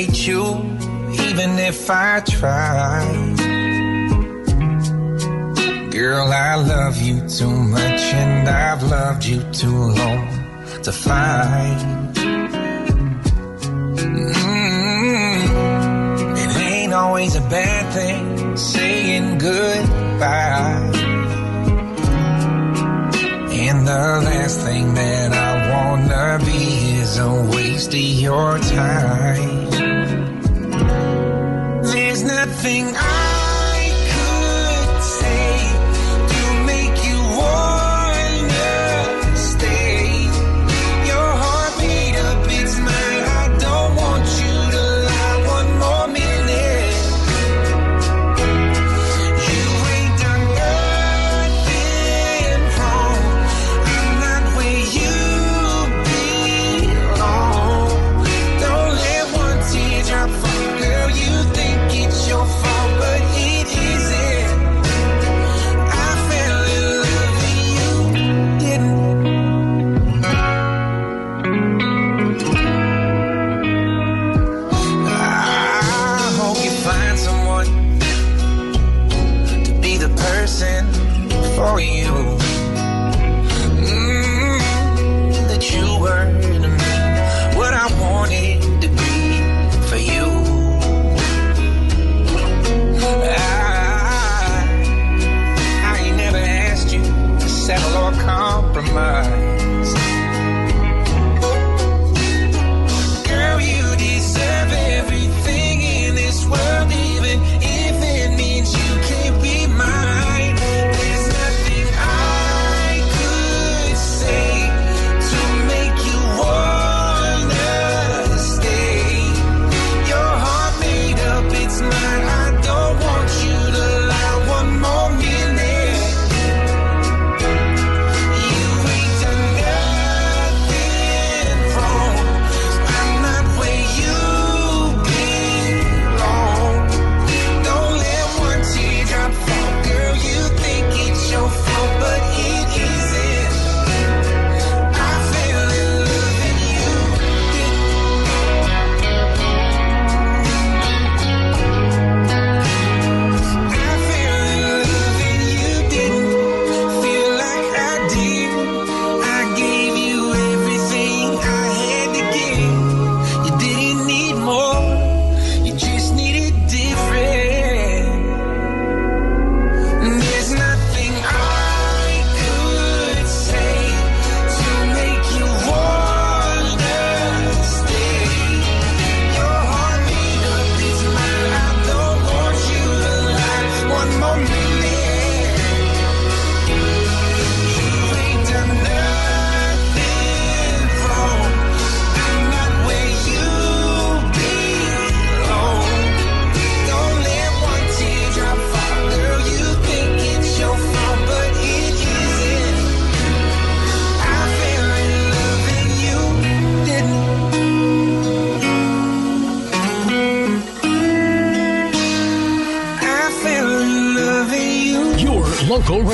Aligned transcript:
hate 0.00 0.26
you, 0.26 0.44
even 1.28 1.58
if 1.58 1.90
I 1.90 2.20
try. 2.20 3.04
Girl, 5.90 6.28
I 6.32 6.54
love 6.54 6.96
you 7.02 7.28
too 7.28 7.50
much, 7.50 8.02
and 8.22 8.48
I've 8.48 8.82
loved 8.82 9.24
you 9.26 9.42
too 9.52 9.80
long 10.00 10.26
to 10.84 10.92
fight. 10.92 11.80
Mm-hmm. 13.90 14.76
It 16.42 16.56
ain't 16.56 16.94
always 16.94 17.36
a 17.36 17.44
bad 17.58 17.92
thing 17.92 18.56
saying 18.56 19.38
goodbye. 19.38 20.92
And 23.66 23.86
the 23.86 24.04
last 24.28 24.60
thing 24.60 24.94
that 24.94 25.32
I 25.48 25.52
wanna 25.72 26.38
be 26.46 26.62
is 27.02 27.18
a 27.18 27.30
waste 27.52 27.92
of 27.92 28.00
your 28.00 28.58
time. 28.58 29.79
I 32.62 33.19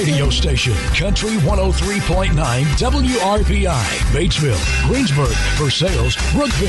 radio 0.07 0.31
station, 0.31 0.73
Country 0.95 1.31
103.9 1.31 2.31
WRBI, 2.31 3.85
Batesville, 4.13 4.87
Greensburg, 4.87 5.35
Versailles, 5.57 6.15
Brookville. 6.33 6.69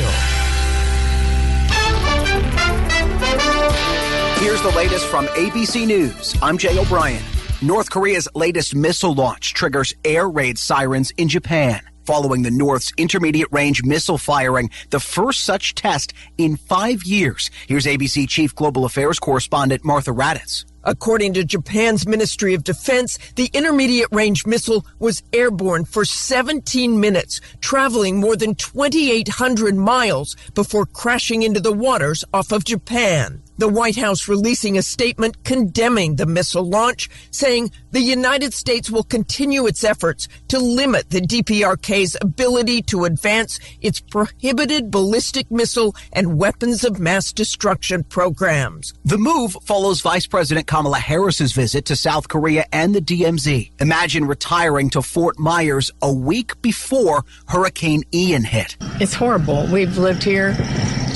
Here's 4.39 4.61
the 4.63 4.73
latest 4.75 5.05
from 5.05 5.27
ABC 5.27 5.85
News. 5.85 6.35
I'm 6.41 6.57
Jay 6.57 6.79
O'Brien. 6.79 7.21
North 7.61 7.91
Korea's 7.91 8.27
latest 8.33 8.73
missile 8.73 9.13
launch 9.13 9.53
triggers 9.53 9.93
air 10.03 10.27
raid 10.27 10.57
sirens 10.57 11.11
in 11.11 11.29
Japan. 11.29 11.81
Following 12.07 12.41
the 12.41 12.49
North's 12.49 12.91
intermediate 12.97 13.49
range 13.51 13.83
missile 13.83 14.17
firing, 14.17 14.71
the 14.89 14.99
first 14.99 15.43
such 15.43 15.75
test 15.75 16.13
in 16.39 16.55
five 16.57 17.03
years. 17.03 17.51
Here's 17.67 17.85
ABC 17.85 18.27
Chief 18.27 18.55
Global 18.55 18.85
Affairs 18.85 19.19
correspondent 19.19 19.85
Martha 19.85 20.09
Raddatz. 20.11 20.65
According 20.83 21.33
to 21.33 21.43
Japan's 21.43 22.07
Ministry 22.07 22.53
of 22.53 22.63
Defense, 22.63 23.17
the 23.35 23.49
intermediate 23.53 24.09
range 24.11 24.45
missile 24.45 24.85
was 24.99 25.23
airborne 25.33 25.85
for 25.85 26.05
17 26.05 26.99
minutes, 26.99 27.41
traveling 27.61 28.19
more 28.19 28.35
than 28.35 28.55
2,800 28.55 29.75
miles 29.75 30.35
before 30.53 30.85
crashing 30.85 31.43
into 31.43 31.59
the 31.59 31.73
waters 31.73 32.23
off 32.33 32.51
of 32.51 32.63
Japan. 32.63 33.41
The 33.59 33.67
White 33.67 33.95
House 33.95 34.27
releasing 34.27 34.77
a 34.77 34.83
statement 34.83 35.43
condemning 35.43 36.15
the 36.15 36.27
missile 36.27 36.63
launch, 36.63 37.09
saying 37.31 37.71
the 37.89 37.99
United 38.01 38.53
States 38.53 38.91
will 38.91 39.03
continue 39.03 39.65
its 39.65 39.83
efforts 39.83 40.27
to 40.49 40.59
limit 40.59 41.09
the 41.09 41.21
DPRK's 41.21 42.15
ability 42.21 42.83
to 42.83 43.05
advance 43.05 43.59
its 43.81 43.99
prohibited 43.99 44.91
ballistic 44.91 45.49
missile 45.49 45.95
and 46.13 46.37
weapons 46.37 46.83
of 46.83 46.99
mass 46.99 47.33
destruction 47.33 48.03
programs. 48.03 48.93
The 49.05 49.17
move 49.17 49.57
follows 49.63 50.01
Vice 50.01 50.27
President 50.27 50.67
Kamala 50.67 50.99
Harris's 50.99 51.53
visit 51.53 51.85
to 51.85 51.95
South 51.95 52.27
Korea 52.27 52.65
and 52.71 52.93
the 52.93 53.01
DMZ. 53.01 53.71
Imagine 53.81 54.25
retiring 54.25 54.91
to 54.91 55.01
Fort 55.01 55.39
Myers 55.39 55.91
a 56.03 56.13
week 56.13 56.61
before 56.61 57.25
Hurricane 57.47 58.03
Ian 58.13 58.43
hit. 58.43 58.77
It's 59.01 59.15
horrible. 59.15 59.67
We've 59.71 59.97
lived 59.97 60.21
here 60.23 60.55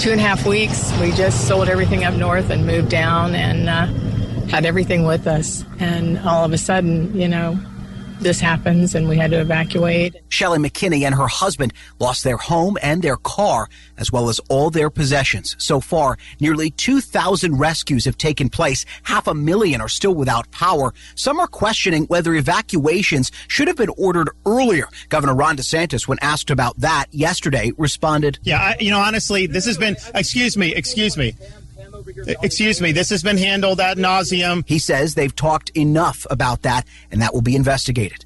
two 0.02 0.12
and 0.12 0.20
a 0.20 0.24
half 0.24 0.48
weeks. 0.48 0.92
We 1.00 1.12
just 1.12 1.48
sold 1.48 1.70
everything 1.70 2.04
up 2.04 2.16
north 2.16 2.50
and 2.50 2.66
moved 2.66 2.90
down 2.90 3.36
and 3.36 3.70
uh, 3.70 3.86
had 4.48 4.66
everything 4.66 5.04
with 5.04 5.28
us. 5.28 5.64
And 5.78 6.18
all 6.18 6.44
of 6.44 6.52
a 6.54 6.58
sudden, 6.58 7.16
you 7.16 7.28
know, 7.28 7.60
this 8.22 8.40
happens 8.40 8.96
and 8.96 9.10
we 9.10 9.18
had 9.18 9.32
to 9.32 9.42
evacuate. 9.42 10.16
Shelley 10.30 10.60
McKinney 10.60 11.04
and 11.04 11.16
her 11.16 11.28
husband 11.28 11.74
lost 12.00 12.24
their 12.24 12.38
home 12.38 12.78
and 12.82 13.02
their 13.02 13.18
car, 13.18 13.68
as 13.98 14.12
well 14.12 14.30
as 14.30 14.40
all 14.50 14.70
their 14.70 14.90
possessions. 14.90 15.56
So 15.60 15.80
far, 15.80 16.18
nearly 16.40 16.72
2,000 16.72 17.58
rescues 17.58 18.06
have 18.06 18.18
taken 18.18 18.50
place. 18.50 18.86
Half 19.04 19.28
a 19.28 19.34
million 19.34 19.82
are 19.82 19.90
still 19.90 20.14
without 20.14 20.50
power. 20.52 20.94
Some 21.16 21.40
are 21.40 21.48
questioning 21.48 22.06
whether 22.06 22.34
evacuations 22.36 23.32
should 23.48 23.68
have 23.68 23.78
been 23.78 23.92
ordered 23.98 24.30
earlier. 24.46 24.88
Governor 25.10 25.36
Ron 25.36 25.58
DeSantis, 25.58 26.08
when 26.08 26.20
asked 26.22 26.50
about 26.50 26.80
that 26.80 27.08
yesterday, 27.12 27.72
responded, 27.78 28.40
Yeah, 28.44 28.60
I, 28.60 28.78
you 28.80 28.92
know, 28.92 29.00
honestly, 29.00 29.48
this 29.48 29.66
has 29.66 29.78
been, 29.78 29.98
excuse 30.14 30.56
me, 30.58 30.74
excuse 30.76 31.18
me. 31.18 31.36
Uh, 32.08 32.34
excuse 32.42 32.82
me, 32.82 32.92
this 32.92 33.10
has 33.10 33.24
been 33.24 33.38
handled 33.38 33.80
ad 33.80 33.98
nauseum. 33.98 34.64
He 34.68 34.80
says 34.80 35.16
they've 35.16 35.36
talked 35.36 35.70
enough 35.72 36.26
about 36.30 36.64
that 36.64 36.86
and 37.12 37.22
that 37.22 37.34
will 37.34 37.42
be 37.42 37.56
investigated. 37.56 38.26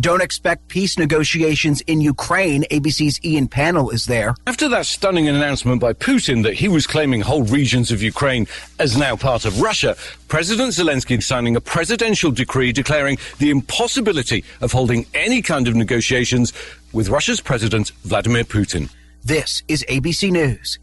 Don't 0.00 0.22
expect 0.22 0.68
peace 0.68 0.98
negotiations 0.98 1.80
in 1.82 2.00
Ukraine. 2.00 2.64
ABC's 2.70 3.24
Ian 3.24 3.46
Pannell 3.46 3.92
is 3.92 4.06
there. 4.06 4.34
After 4.46 4.68
that 4.70 4.86
stunning 4.86 5.28
announcement 5.28 5.80
by 5.80 5.92
Putin 5.92 6.42
that 6.44 6.54
he 6.54 6.66
was 6.66 6.86
claiming 6.86 7.20
whole 7.20 7.44
regions 7.44 7.92
of 7.92 8.02
Ukraine 8.02 8.46
as 8.78 8.96
now 8.96 9.16
part 9.16 9.44
of 9.44 9.60
Russia, 9.60 9.94
President 10.28 10.70
Zelensky 10.72 11.18
is 11.18 11.26
signing 11.26 11.56
a 11.56 11.60
presidential 11.60 12.30
decree 12.30 12.72
declaring 12.72 13.18
the 13.38 13.50
impossibility 13.50 14.44
of 14.60 14.72
holding 14.72 15.06
any 15.14 15.42
kind 15.42 15.68
of 15.68 15.76
negotiations 15.76 16.52
with 16.92 17.08
Russia's 17.08 17.40
President 17.40 17.92
Vladimir 18.02 18.44
Putin. 18.44 18.90
This 19.22 19.62
is 19.68 19.84
ABC 19.88 20.32
News. 20.32 20.78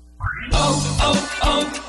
Oh, 0.54 0.98
oh, 1.02 1.40
oh. 1.44 1.89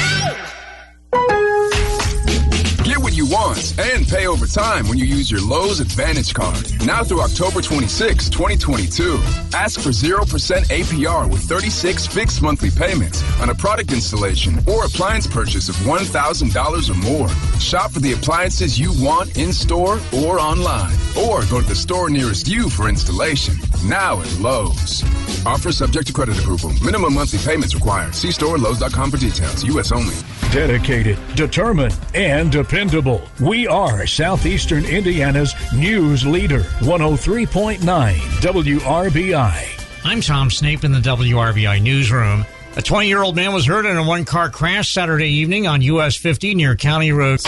want 3.31 3.79
and 3.79 4.05
pay 4.05 4.27
over 4.27 4.45
time 4.45 4.87
when 4.89 4.97
you 4.97 5.05
use 5.05 5.31
your 5.31 5.41
Lowe's 5.41 5.79
Advantage 5.79 6.33
card. 6.33 6.69
Now 6.85 7.03
through 7.03 7.21
October 7.21 7.61
26, 7.61 8.29
2022. 8.29 9.19
Ask 9.53 9.79
for 9.79 9.89
0% 9.89 10.25
APR 10.65 11.31
with 11.31 11.41
36 11.43 12.07
fixed 12.07 12.41
monthly 12.41 12.69
payments 12.69 13.23
on 13.39 13.49
a 13.49 13.55
product 13.55 13.93
installation 13.93 14.59
or 14.67 14.85
appliance 14.85 15.27
purchase 15.27 15.69
of 15.69 15.75
$1,000 15.77 16.89
or 16.89 16.93
more. 16.95 17.29
Shop 17.59 17.91
for 17.91 17.99
the 17.99 18.11
appliances 18.11 18.77
you 18.77 18.91
want 19.01 19.37
in 19.37 19.53
store 19.53 19.99
or 20.13 20.39
online. 20.39 20.95
Or 21.17 21.45
go 21.45 21.61
to 21.61 21.67
the 21.67 21.75
store 21.75 22.09
nearest 22.09 22.49
you 22.49 22.69
for 22.69 22.89
installation. 22.89 23.55
Now 23.85 24.19
at 24.19 24.39
Lowe's. 24.39 25.03
Offer 25.45 25.71
subject 25.71 26.07
to 26.07 26.13
credit 26.13 26.37
approval. 26.37 26.71
Minimum 26.83 27.13
monthly 27.13 27.39
payments 27.39 27.73
required. 27.73 28.13
See 28.13 28.31
store 28.31 28.57
Lowe's.com 28.57 29.11
for 29.11 29.17
details. 29.17 29.63
U.S. 29.63 29.91
only. 29.93 30.15
Dedicated, 30.51 31.17
determined, 31.33 31.97
and 32.13 32.51
dependable. 32.51 33.21
We 33.39 33.67
are 33.67 34.05
Southeastern 34.05 34.83
Indiana's 34.83 35.55
news 35.73 36.25
leader. 36.25 36.63
103.9 36.81 37.79
WRBI. 37.79 40.01
I'm 40.03 40.19
Tom 40.19 40.51
Snape 40.51 40.83
in 40.83 40.91
the 40.91 40.99
WRBI 40.99 41.81
newsroom. 41.81 42.43
A 42.75 42.81
20 42.81 43.07
year 43.07 43.23
old 43.23 43.37
man 43.37 43.53
was 43.53 43.65
hurt 43.65 43.85
in 43.85 43.95
a 43.95 44.03
one 44.03 44.25
car 44.25 44.49
crash 44.49 44.93
Saturday 44.93 45.29
evening 45.29 45.67
on 45.67 45.81
US 45.83 46.17
50 46.17 46.53
near 46.55 46.75
County 46.75 47.13
Road. 47.13 47.39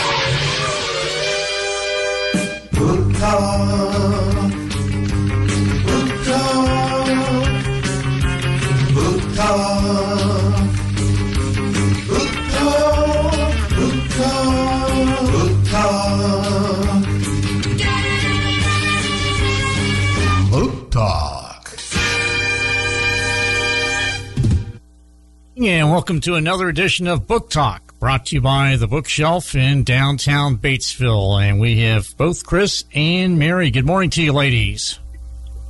And 25.64 25.90
welcome 25.90 26.20
to 26.22 26.34
another 26.34 26.68
edition 26.68 27.06
of 27.06 27.26
Book 27.26 27.48
Talk, 27.48 27.98
brought 27.98 28.26
to 28.26 28.34
you 28.36 28.42
by 28.42 28.76
the 28.76 28.86
Bookshelf 28.86 29.54
in 29.54 29.82
downtown 29.82 30.58
Batesville. 30.58 31.42
And 31.42 31.58
we 31.58 31.80
have 31.80 32.14
both 32.18 32.44
Chris 32.44 32.84
and 32.94 33.38
Mary. 33.38 33.70
Good 33.70 33.86
morning 33.86 34.10
to 34.10 34.22
you, 34.22 34.32
ladies. 34.34 34.98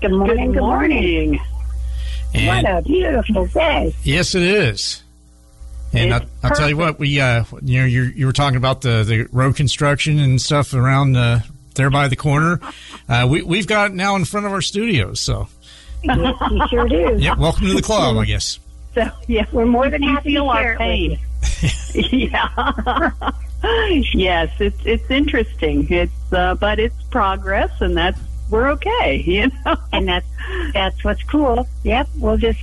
Good 0.01 0.11
morning. 0.11 0.51
Good 0.53 0.61
morning. 0.63 1.41
And 2.35 2.65
What 2.65 2.79
a 2.79 2.83
beautiful 2.83 3.47
day. 3.47 3.95
yes, 4.03 4.35
it 4.35 4.43
is. 4.43 5.03
And 5.93 6.13
I'll, 6.13 6.23
I'll 6.43 6.51
tell 6.57 6.69
you 6.69 6.77
what, 6.77 6.99
we 6.99 7.21
uh, 7.21 7.45
you 7.63 7.79
know, 7.81 7.87
you 7.87 8.03
you 8.03 8.27
were 8.27 8.33
talking 8.33 8.57
about 8.57 8.81
the 8.81 9.05
the 9.05 9.29
road 9.31 9.55
construction 9.55 10.19
and 10.19 10.43
stuff 10.43 10.75
around 10.75 11.17
uh, 11.17 11.39
there 11.77 11.89
by 11.91 12.09
the 12.09 12.17
corner. 12.17 12.59
Uh, 13.09 13.29
we 13.31 13.43
we've 13.43 13.69
got 13.69 13.93
it 13.93 13.95
now 13.95 14.17
in 14.17 14.25
front 14.25 14.45
of 14.45 14.51
our 14.53 14.61
studios. 14.63 15.21
So, 15.21 15.47
Yes, 16.03 16.35
you 16.51 16.67
sure 16.69 16.89
do. 16.89 17.17
yeah, 17.21 17.37
welcome 17.37 17.67
to 17.69 17.75
the 17.75 17.83
club, 17.83 18.17
I 18.17 18.25
guess. 18.25 18.59
So, 18.95 19.11
yeah, 19.27 19.47
we're 19.53 19.67
more 19.67 19.91
than 19.91 20.03
happy 20.03 20.35
feel 20.35 20.51
to 20.51 20.57
share 20.59 20.73
with 20.73 20.79
pain. 20.79 21.19
yeah. 21.95 23.11
yes, 24.15 24.53
it's 24.61 24.79
it's 24.85 25.11
interesting. 25.11 25.87
It's 25.91 26.33
uh, 26.33 26.55
but 26.55 26.79
it's 26.79 27.03
progress, 27.11 27.71
and 27.81 27.97
that's 27.97 28.21
we're 28.51 28.69
okay. 28.73 29.17
You 29.27 29.51
know. 29.65 29.77
And 29.93 30.09
that's 30.09 30.27
that's 30.73 31.05
what's 31.05 31.23
cool. 31.25 31.67
Yep, 31.83 32.09
we'll 32.19 32.37
just 32.37 32.63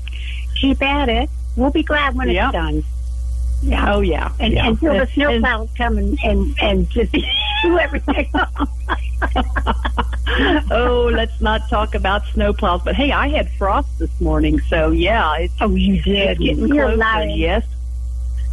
keep 0.55 0.81
at 0.81 1.09
it. 1.09 1.29
We'll 1.55 1.71
be 1.71 1.83
glad 1.83 2.15
when 2.15 2.29
Yep. 2.29 2.45
it's 2.45 2.53
done. 2.53 2.83
Yeah. 3.61 3.93
Oh 3.93 4.01
yeah. 4.01 4.31
And 4.39 4.53
yeah. 4.53 4.67
until 4.67 4.93
the 4.93 5.01
And- 5.01 5.09
snowplows 5.43 5.75
come 5.77 5.97
and, 5.97 6.17
and, 6.23 6.55
and 6.61 6.89
just 6.89 7.11
do 7.63 7.77
everything. 7.79 8.29
oh, 10.71 11.09
let's 11.13 11.39
not 11.41 11.69
talk 11.69 11.93
about 11.95 12.23
snowplows. 12.25 12.83
But 12.83 12.95
hey, 12.95 13.11
I 13.11 13.27
had 13.29 13.49
frost 13.51 13.87
this 13.99 14.19
morning, 14.21 14.59
so 14.61 14.91
yeah, 14.91 15.35
it's 15.37 15.53
oh, 15.61 15.75
you 15.75 16.01
did. 16.01 16.31
it's 16.31 16.39
getting 16.39 16.67
You're 16.67 16.85
closer. 16.87 16.97
lying. 16.97 17.37
Yes. 17.37 17.65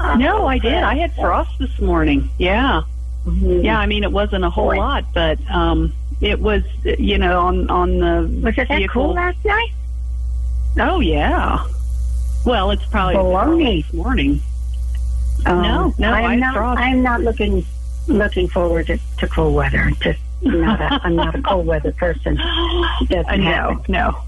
Oh, 0.00 0.14
no, 0.14 0.46
I 0.46 0.58
did. 0.58 0.74
I 0.74 0.94
had 0.96 1.14
frost 1.14 1.58
this 1.58 1.80
morning. 1.80 2.28
Yeah. 2.38 2.82
Mhm. 3.26 3.64
Yeah, 3.64 3.78
I 3.78 3.86
mean 3.86 4.04
it 4.04 4.12
wasn't 4.12 4.44
a 4.44 4.50
whole 4.50 4.66
Boy. 4.70 4.76
lot, 4.78 5.04
but 5.12 5.38
um 5.50 5.92
it 6.20 6.38
was 6.40 6.62
you 6.84 7.18
know 7.18 7.40
on 7.40 7.68
on 7.70 7.98
the 7.98 8.40
Was 8.44 8.56
it 8.58 8.68
that 8.68 8.88
cool 8.90 9.14
last 9.14 9.42
night? 9.44 9.70
Oh 10.78 11.00
yeah. 11.00 11.64
Well, 12.44 12.70
it's 12.70 12.84
probably 12.86 13.82
this 13.82 13.92
morning. 13.92 14.40
Um, 15.48 15.62
No, 15.62 15.94
no, 15.98 16.12
I'm 16.12 16.40
not. 16.40 16.56
I'm 16.78 17.02
not 17.02 17.20
looking 17.22 17.64
looking 18.06 18.48
forward 18.48 18.86
to, 18.86 18.98
to 19.18 19.28
cool 19.28 19.52
weather. 19.52 19.90
Just 20.00 20.20
not. 20.42 20.80
A, 20.80 21.00
I'm 21.04 21.16
not 21.16 21.34
a 21.34 21.42
cold 21.42 21.66
weather 21.66 21.92
person. 21.92 22.36
Doesn't 23.06 23.26
Uh, 23.28 23.36
no, 23.36 23.42
happen. 23.44 23.84
no. 23.88 24.18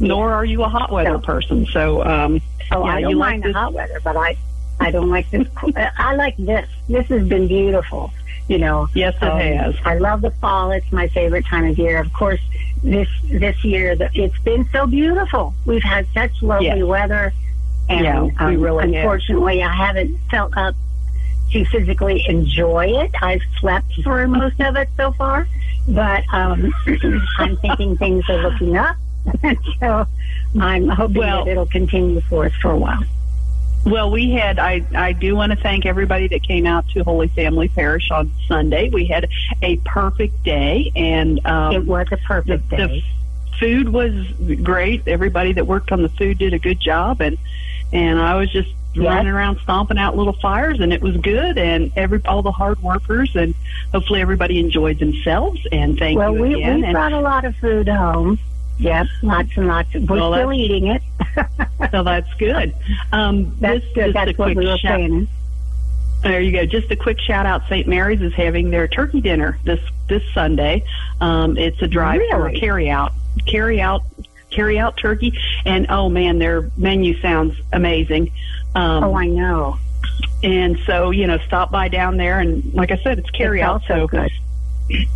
Nor 0.00 0.32
are 0.32 0.44
you 0.44 0.62
a 0.64 0.68
hot 0.68 0.90
weather 0.90 1.10
No. 1.12 1.18
person. 1.18 1.66
So, 1.66 2.04
um, 2.04 2.40
Oh, 2.72 2.84
yeah, 2.86 2.92
I 2.94 3.00
don't 3.02 3.16
like 3.16 3.30
mind 3.30 3.42
this. 3.44 3.52
the 3.52 3.58
hot 3.58 3.72
weather, 3.74 4.00
but 4.02 4.16
I 4.16 4.36
I 4.80 4.90
don't 4.90 5.10
like 5.10 5.30
this. 5.30 5.46
cool- 5.54 5.72
I 5.76 6.14
like 6.14 6.36
this. 6.38 6.66
This 6.88 7.06
has 7.08 7.26
been 7.28 7.46
beautiful. 7.46 8.10
You 8.48 8.58
know. 8.58 8.88
Yes, 8.94 9.14
it 9.22 9.28
Um, 9.28 9.38
has. 9.38 9.74
I 9.84 9.94
love 9.98 10.20
the 10.22 10.30
fall. 10.32 10.72
It's 10.72 10.90
my 10.90 11.06
favorite 11.08 11.46
time 11.46 11.66
of 11.66 11.78
year. 11.78 11.98
Of 12.00 12.12
course, 12.12 12.40
this 12.82 13.08
this 13.30 13.64
year 13.64 13.94
the, 13.94 14.10
it's 14.14 14.38
been 14.40 14.68
so 14.72 14.86
beautiful. 14.86 15.54
We've 15.64 15.82
had 15.82 16.06
such 16.12 16.42
lovely 16.42 16.66
Yes. 16.66 16.82
weather, 16.82 17.32
and 17.92 18.04
Yeah, 18.04 18.22
we 18.48 18.56
um, 18.56 18.60
really 18.60 18.84
have. 18.94 18.94
unfortunately, 19.04 19.62
I 19.62 19.72
haven't 19.72 20.18
felt 20.30 20.56
up 20.56 20.74
to 21.52 21.64
physically 21.66 22.24
enjoy 22.28 22.86
it. 22.86 23.10
I've 23.20 23.42
slept 23.60 23.92
through 24.02 24.28
most 24.40 24.60
of 24.60 24.76
it 24.76 24.88
so 24.96 25.12
far, 25.12 25.46
but 25.88 26.24
um, 26.32 26.72
I'm 27.38 27.56
thinking 27.58 27.96
things 27.96 28.28
are 28.28 28.38
looking 28.50 28.76
up. 28.76 28.96
so 29.80 30.06
I'm 30.60 30.88
hoping 30.88 31.18
Well- 31.18 31.44
that 31.44 31.50
it'll 31.50 31.66
continue 31.66 32.20
for 32.22 32.46
us 32.46 32.52
for 32.60 32.70
a 32.72 32.76
while. 32.78 33.02
Well, 33.84 34.12
we 34.12 34.30
had, 34.30 34.60
I, 34.60 34.86
I 34.94 35.12
do 35.12 35.34
want 35.34 35.50
to 35.50 35.58
thank 35.58 35.86
everybody 35.86 36.28
that 36.28 36.44
came 36.44 36.66
out 36.66 36.88
to 36.90 37.02
Holy 37.02 37.26
Family 37.26 37.66
Parish 37.68 38.12
on 38.12 38.30
Sunday. 38.46 38.90
We 38.90 39.06
had 39.06 39.28
a 39.60 39.76
perfect 39.78 40.44
day 40.44 40.92
and, 40.94 41.44
um, 41.44 41.74
it 41.74 41.84
was 41.84 42.06
a 42.12 42.16
perfect 42.18 42.70
the, 42.70 42.76
day. 42.76 42.86
the 42.86 43.58
food 43.58 43.88
was 43.88 44.14
great. 44.62 45.08
Everybody 45.08 45.52
that 45.54 45.66
worked 45.66 45.90
on 45.90 46.00
the 46.02 46.08
food 46.10 46.38
did 46.38 46.54
a 46.54 46.60
good 46.60 46.78
job 46.78 47.20
and, 47.20 47.36
and 47.92 48.18
I 48.20 48.36
was 48.36 48.50
just 48.50 48.70
running 48.94 49.28
around 49.28 49.58
stomping 49.62 49.96
out 49.98 50.16
little 50.16 50.34
fires 50.34 50.80
and 50.80 50.92
it 50.92 51.00
was 51.00 51.16
good 51.16 51.56
and 51.56 51.90
every, 51.96 52.20
all 52.26 52.42
the 52.42 52.52
hard 52.52 52.78
workers 52.82 53.34
and 53.34 53.54
hopefully 53.90 54.20
everybody 54.20 54.58
enjoyed 54.58 54.98
themselves 54.98 55.60
and 55.72 55.98
thank 55.98 56.18
well, 56.18 56.34
you 56.34 56.42
we 56.42 56.54
again. 56.56 56.80
we 56.80 56.84
and, 56.84 56.92
brought 56.92 57.12
a 57.12 57.20
lot 57.20 57.44
of 57.46 57.56
food 57.56 57.88
home. 57.88 58.38
Yep, 58.78 59.06
lots 59.22 59.50
and 59.56 59.66
lots. 59.68 59.94
Of, 59.94 60.08
we're 60.10 60.16
Well, 60.16 60.32
still 60.34 60.52
eating 60.52 60.88
it. 60.88 61.02
So 61.90 62.02
that's 62.02 62.32
good. 62.34 62.74
Um, 63.12 63.56
That's 63.60 63.82
this- 63.84 63.94
good. 63.94 64.04
just 64.12 64.14
That's 64.14 64.30
a 64.30 64.34
what 64.34 64.46
quick 64.46 64.58
we 64.58 64.66
were 64.66 64.78
shout-. 64.78 65.26
There 66.22 66.40
you 66.40 66.52
go. 66.52 66.64
Just 66.64 66.90
a 66.92 66.96
quick 66.96 67.18
shout 67.20 67.44
out. 67.46 67.62
St. 67.68 67.88
Mary's 67.88 68.20
is 68.22 68.32
having 68.34 68.70
their 68.70 68.86
turkey 68.86 69.20
dinner 69.20 69.58
this 69.64 69.80
this 70.08 70.22
Sunday. 70.32 70.84
Um, 71.20 71.58
it's 71.58 71.80
a 71.82 71.88
drive 71.88 72.20
Really? 72.20 72.58
carry 72.60 72.88
out, 72.88 73.12
carry 73.46 73.80
out, 73.80 74.02
carry 74.52 74.78
out 74.78 74.96
turkey, 74.96 75.38
and 75.64 75.86
oh 75.90 76.08
man, 76.08 76.38
their 76.38 76.70
menu 76.76 77.18
sounds 77.20 77.54
amazing. 77.72 78.30
Um, 78.74 79.04
Oh, 79.04 79.14
I 79.16 79.26
know. 79.26 79.78
and 80.42 80.78
so 80.86 81.10
you 81.10 81.26
know, 81.26 81.38
stop 81.46 81.70
by 81.70 81.88
down 81.88 82.16
there, 82.16 82.40
and 82.40 82.72
like 82.74 82.90
I 82.90 82.96
said, 83.02 83.18
it's 83.18 83.30
carry 83.30 83.60
It's 83.60 83.66
out. 83.66 83.82
So 83.88 84.06
good. 84.06 84.30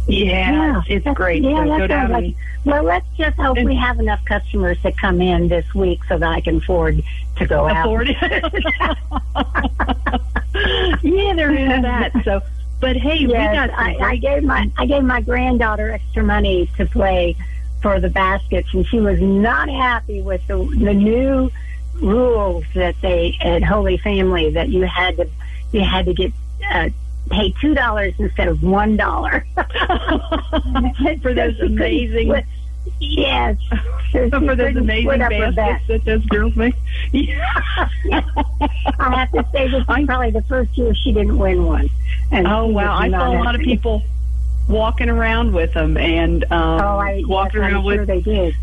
yeah, 0.07 0.81
it's 0.89 1.05
that's- 1.05 1.17
great. 1.17 1.43
Yeah, 1.43 1.65
so 1.65 1.69
that 1.71 1.79
go 1.79 1.87
down 1.87 2.11
sounds 2.11 2.25
and. 2.25 2.35
Well, 2.65 2.83
let's 2.83 3.07
just 3.17 3.37
hope 3.37 3.59
we 3.59 3.77
have 3.77 4.01
enough 4.01 4.25
customers 4.25 4.81
to 4.83 4.91
come 4.91 5.21
in 5.21 5.47
this 5.49 5.73
week 5.75 6.01
so 6.09 6.19
that 6.19 6.29
I 6.29 6.41
can 6.41 6.57
afford 6.57 7.01
to 7.37 7.47
go 7.47 7.69
out. 7.69 7.87
afford 7.87 8.09
it. 8.11 8.17
yeah, 11.03 11.35
there 11.35 11.53
is 11.55 11.83
that. 11.83 12.11
So, 12.25 12.41
but 12.81 12.97
hey, 12.97 13.25
we 13.27 13.33
got. 13.33 13.71
I, 13.71 13.97
I 14.01 14.17
gave 14.17 14.43
my 14.43 14.71
I 14.77 14.87
gave 14.87 15.05
my 15.05 15.21
granddaughter 15.21 15.93
extra 15.93 16.25
money 16.25 16.69
to 16.77 16.87
play 16.87 17.37
for 17.83 18.01
the 18.01 18.09
baskets, 18.09 18.73
and 18.73 18.87
she 18.87 19.01
was 19.01 19.21
not 19.21 19.69
happy 19.69 20.23
with 20.23 20.47
the 20.47 20.57
the 20.57 20.95
new 20.95 21.51
rules 21.95 22.65
that 22.75 22.95
they 23.01 23.37
at 23.41 23.63
Holy 23.63 23.99
Family 23.99 24.51
that 24.51 24.69
you 24.69 24.83
had 24.83 25.17
to 25.17 25.29
you 25.73 25.81
had 25.83 26.07
to 26.07 26.15
get 26.15 26.33
uh, 26.71 26.89
pay 27.31 27.53
two 27.61 27.75
dollars 27.75 28.15
instead 28.19 28.49
of 28.49 28.63
one 28.63 28.97
dollar 28.97 29.47
for 31.23 31.35
those 31.35 31.59
amazing. 31.61 32.43
Yes, 33.01 33.57
So 34.13 34.31
for 34.31 34.55
those 34.55 34.77
amazing 34.77 35.11
split 35.11 35.21
up 35.21 35.33
her 35.33 35.53
baskets 35.53 35.87
that 35.89 36.05
those 36.05 36.25
girls 36.27 36.55
make. 36.55 36.75
Yeah. 37.13 37.43
I 39.01 39.17
have 39.17 39.33
to 39.33 39.45
say 39.53 39.69
this 39.69 39.81
is 39.81 39.85
probably 39.87 40.31
the 40.31 40.45
first 40.49 40.77
year 40.79 40.95
she 40.95 41.13
didn't 41.13 41.37
win 41.37 41.65
one. 41.65 41.91
And 42.31 42.47
oh 42.47 42.67
wow! 42.67 42.97
I 42.97 43.11
saw 43.11 43.33
a 43.33 43.43
lot 43.43 43.55
of 43.55 43.61
people 43.61 44.03
walking 44.69 45.09
around 45.09 45.53
with 45.55 45.73
them 45.75 45.97
and 45.97 46.45
um, 46.53 46.81
Oh, 46.81 46.99
I 46.99 47.23
walking 47.27 47.63
yes, 47.63 47.73
around 47.73 47.77
I'm 47.79 47.85
with. 47.85 47.97
sure 47.97 48.07
they 48.07 48.21
did. 48.21 48.55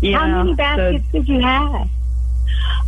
Yeah, 0.00 0.18
How 0.18 0.26
many 0.42 0.52
so- 0.52 0.56
baskets 0.56 1.04
did 1.12 1.28
you 1.28 1.40
have? 1.40 1.88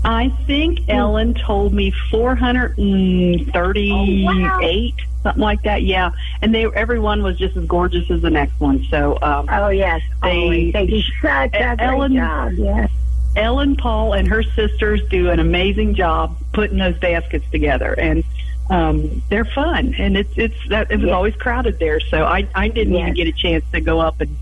I 0.04 0.28
think 0.46 0.80
Ellen 0.88 1.34
told 1.34 1.72
me 1.72 1.90
438, 2.10 4.94
something 5.22 5.42
like 5.42 5.62
that. 5.62 5.82
Yeah, 5.82 6.10
and 6.42 6.54
they 6.54 6.66
everyone 6.66 7.22
was 7.22 7.38
just 7.38 7.56
as 7.56 7.64
gorgeous 7.66 8.10
as 8.10 8.20
the 8.22 8.30
next 8.30 8.58
one. 8.60 8.84
So 8.90 9.18
um, 9.22 9.48
Oh 9.50 9.68
yes, 9.68 10.02
they 10.22 10.70
they 10.70 10.86
do 10.86 11.00
such 11.22 11.54
a 11.54 11.76
great 11.76 12.12
job. 12.12 12.52
Yes. 12.52 12.90
Ellen 13.34 13.76
Paul 13.76 14.12
and 14.14 14.28
her 14.28 14.42
sisters 14.42 15.00
do 15.10 15.30
an 15.30 15.40
amazing 15.40 15.94
job 15.94 16.36
putting 16.52 16.78
those 16.78 16.96
baskets 16.98 17.44
together, 17.50 17.92
and 17.98 18.22
um, 18.70 19.22
they're 19.30 19.44
fun. 19.44 19.94
And 19.98 20.16
it's 20.16 20.32
it's 20.36 20.68
that 20.68 20.90
it 20.90 20.96
was 20.96 21.06
Yes. 21.06 21.14
always 21.14 21.34
crowded 21.36 21.78
there, 21.78 22.00
so 22.00 22.24
I 22.24 22.48
I 22.54 22.68
didn't 22.68 22.94
even 22.94 23.14
get 23.14 23.26
a 23.28 23.32
chance 23.32 23.64
to 23.72 23.80
go 23.80 24.00
up 24.00 24.20
and 24.20 24.36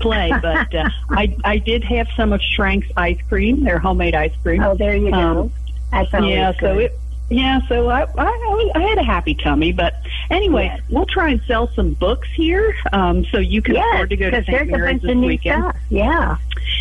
play, 0.00 0.30
but 0.42 0.74
uh, 0.74 0.88
I 1.10 1.36
I 1.44 1.58
did 1.58 1.84
have 1.84 2.08
some 2.16 2.32
of 2.32 2.40
Shrank's 2.40 2.90
ice 2.96 3.18
cream, 3.28 3.64
their 3.64 3.78
homemade 3.78 4.14
ice 4.14 4.34
cream. 4.42 4.62
Oh, 4.62 4.74
there 4.74 4.96
you 4.96 5.10
go. 5.10 5.16
Um, 5.16 5.52
That's 5.90 6.12
yeah, 6.12 6.52
so 6.60 6.78
it. 6.78 6.92
Yeah, 7.32 7.60
so 7.68 7.88
I, 7.88 8.06
I 8.18 8.70
I 8.74 8.80
had 8.82 8.98
a 8.98 9.04
happy 9.04 9.36
tummy, 9.36 9.70
but 9.70 9.94
anyway, 10.30 10.64
Yes. 10.64 10.80
we'll 10.90 11.06
try 11.06 11.28
and 11.30 11.40
sell 11.46 11.68
some 11.68 11.92
books 11.94 12.26
here, 12.34 12.74
um, 12.92 13.24
so 13.26 13.38
you 13.38 13.62
can 13.62 13.76
yes, 13.76 13.86
afford 13.94 14.10
to 14.10 14.16
go 14.16 14.30
to 14.30 14.36
St. 14.38 14.46
there's 14.48 14.68
a 14.68 14.72
Mary's 14.72 15.02
this 15.02 15.14
weekend. 15.16 15.62
stuff. 15.62 15.76
Yeah. 15.90 16.36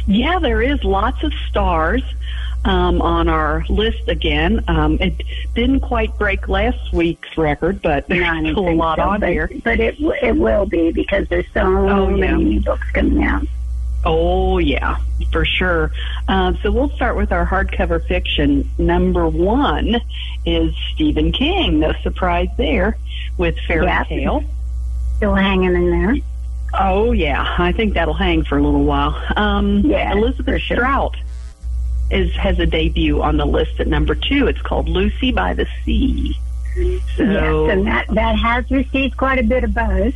Yeah, 0.07 0.39
there 0.39 0.63
is 0.63 0.83
lots 0.83 1.21
of 1.23 1.31
stars 1.49 2.01
um, 2.65 3.01
on 3.01 3.27
our 3.27 3.65
list 3.69 4.07
again. 4.07 4.63
Um, 4.67 4.97
it 4.99 5.13
didn't 5.55 5.79
quite 5.81 6.15
break 6.17 6.47
last 6.47 6.91
week's 6.93 7.37
record, 7.37 7.81
but 7.81 8.07
there's 8.07 8.21
No, 8.43 8.51
still 8.51 8.69
a 8.69 8.75
lot 8.75 8.97
so, 8.97 9.03
on 9.03 9.19
but, 9.21 9.29
here. 9.29 9.49
But 9.63 9.79
it 9.79 9.95
it 9.99 10.35
will 10.35 10.65
be 10.65 10.91
because 10.91 11.27
there's 11.29 11.45
so 11.53 11.61
Oh, 11.61 12.09
yeah. 12.09 12.15
many 12.31 12.43
new 12.43 12.61
books 12.61 12.89
coming 12.91 13.23
out. 13.23 13.43
Oh, 14.05 14.59
yeah, 14.59 14.97
for 15.31 15.43
sure. 15.43 15.91
Um, 16.29 16.57
so 16.63 16.71
we'll 16.71 16.89
start 16.91 17.17
with 17.17 17.33
our 17.33 17.45
hardcover 17.45 18.05
fiction. 18.07 18.69
Number 18.77 19.27
one 19.27 19.97
is 20.45 20.73
Stephen 20.93 21.33
King. 21.33 21.79
No 21.79 21.91
surprise 22.01 22.47
there 22.57 22.97
with 23.37 23.57
Fairy. 23.67 23.87
Tale. 24.05 24.43
Still 25.17 25.35
hanging 25.35 25.75
in 25.75 25.91
there. 25.91 26.15
Oh, 26.79 27.11
yeah, 27.11 27.55
I 27.57 27.73
think 27.73 27.95
that'll 27.95 28.13
hang 28.13 28.45
for 28.45 28.57
a 28.57 28.61
little 28.63 28.85
while. 28.85 29.21
Um, 29.35 29.79
Yeah, 29.79 30.13
Elizabeth 30.13 30.61
sure. 30.61 30.77
Strout 30.77 31.17
is 32.11 32.33
has 32.35 32.59
a 32.59 32.65
debut 32.65 33.21
on 33.21 33.37
the 33.37 33.45
list 33.45 33.79
at 33.79 33.87
number 33.87 34.15
two. 34.15 34.47
It's 34.47 34.61
called 34.61 34.89
Lucy 34.89 35.31
by 35.31 35.53
the 35.53 35.67
Sea. 35.85 36.37
So, 37.15 37.23
yes, 37.23 37.73
and 37.73 37.87
that 37.87 38.07
that 38.13 38.37
has 38.39 38.69
received 38.71 39.17
quite 39.17 39.39
a 39.39 39.43
bit 39.43 39.63
of 39.63 39.73
buzz. 39.73 40.13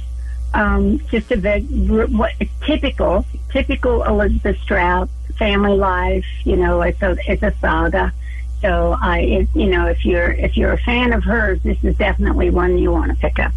Um, 0.53 0.99
just 1.09 1.31
a 1.31 1.37
bit 1.37 1.63
what 2.11 2.31
typical 2.65 3.25
typical 3.51 4.03
Elizabeth 4.03 4.59
Strout 4.61 5.09
family 5.37 5.77
life. 5.77 6.25
You 6.43 6.55
know, 6.55 6.81
it's 6.81 7.01
a 7.01 7.15
it's 7.27 7.43
a 7.43 7.53
saga. 7.59 8.13
So 8.61 8.95
I, 9.01 9.19
it, 9.19 9.49
you 9.53 9.67
know, 9.67 9.87
if 9.87 10.05
you're 10.05 10.31
if 10.31 10.55
you're 10.55 10.71
a 10.71 10.77
fan 10.77 11.11
of 11.11 11.23
hers, 11.23 11.59
this 11.63 11.77
is 11.83 11.97
definitely 11.97 12.49
one 12.49 12.77
you 12.77 12.91
want 12.91 13.11
to 13.11 13.17
pick 13.17 13.39
up. 13.39 13.51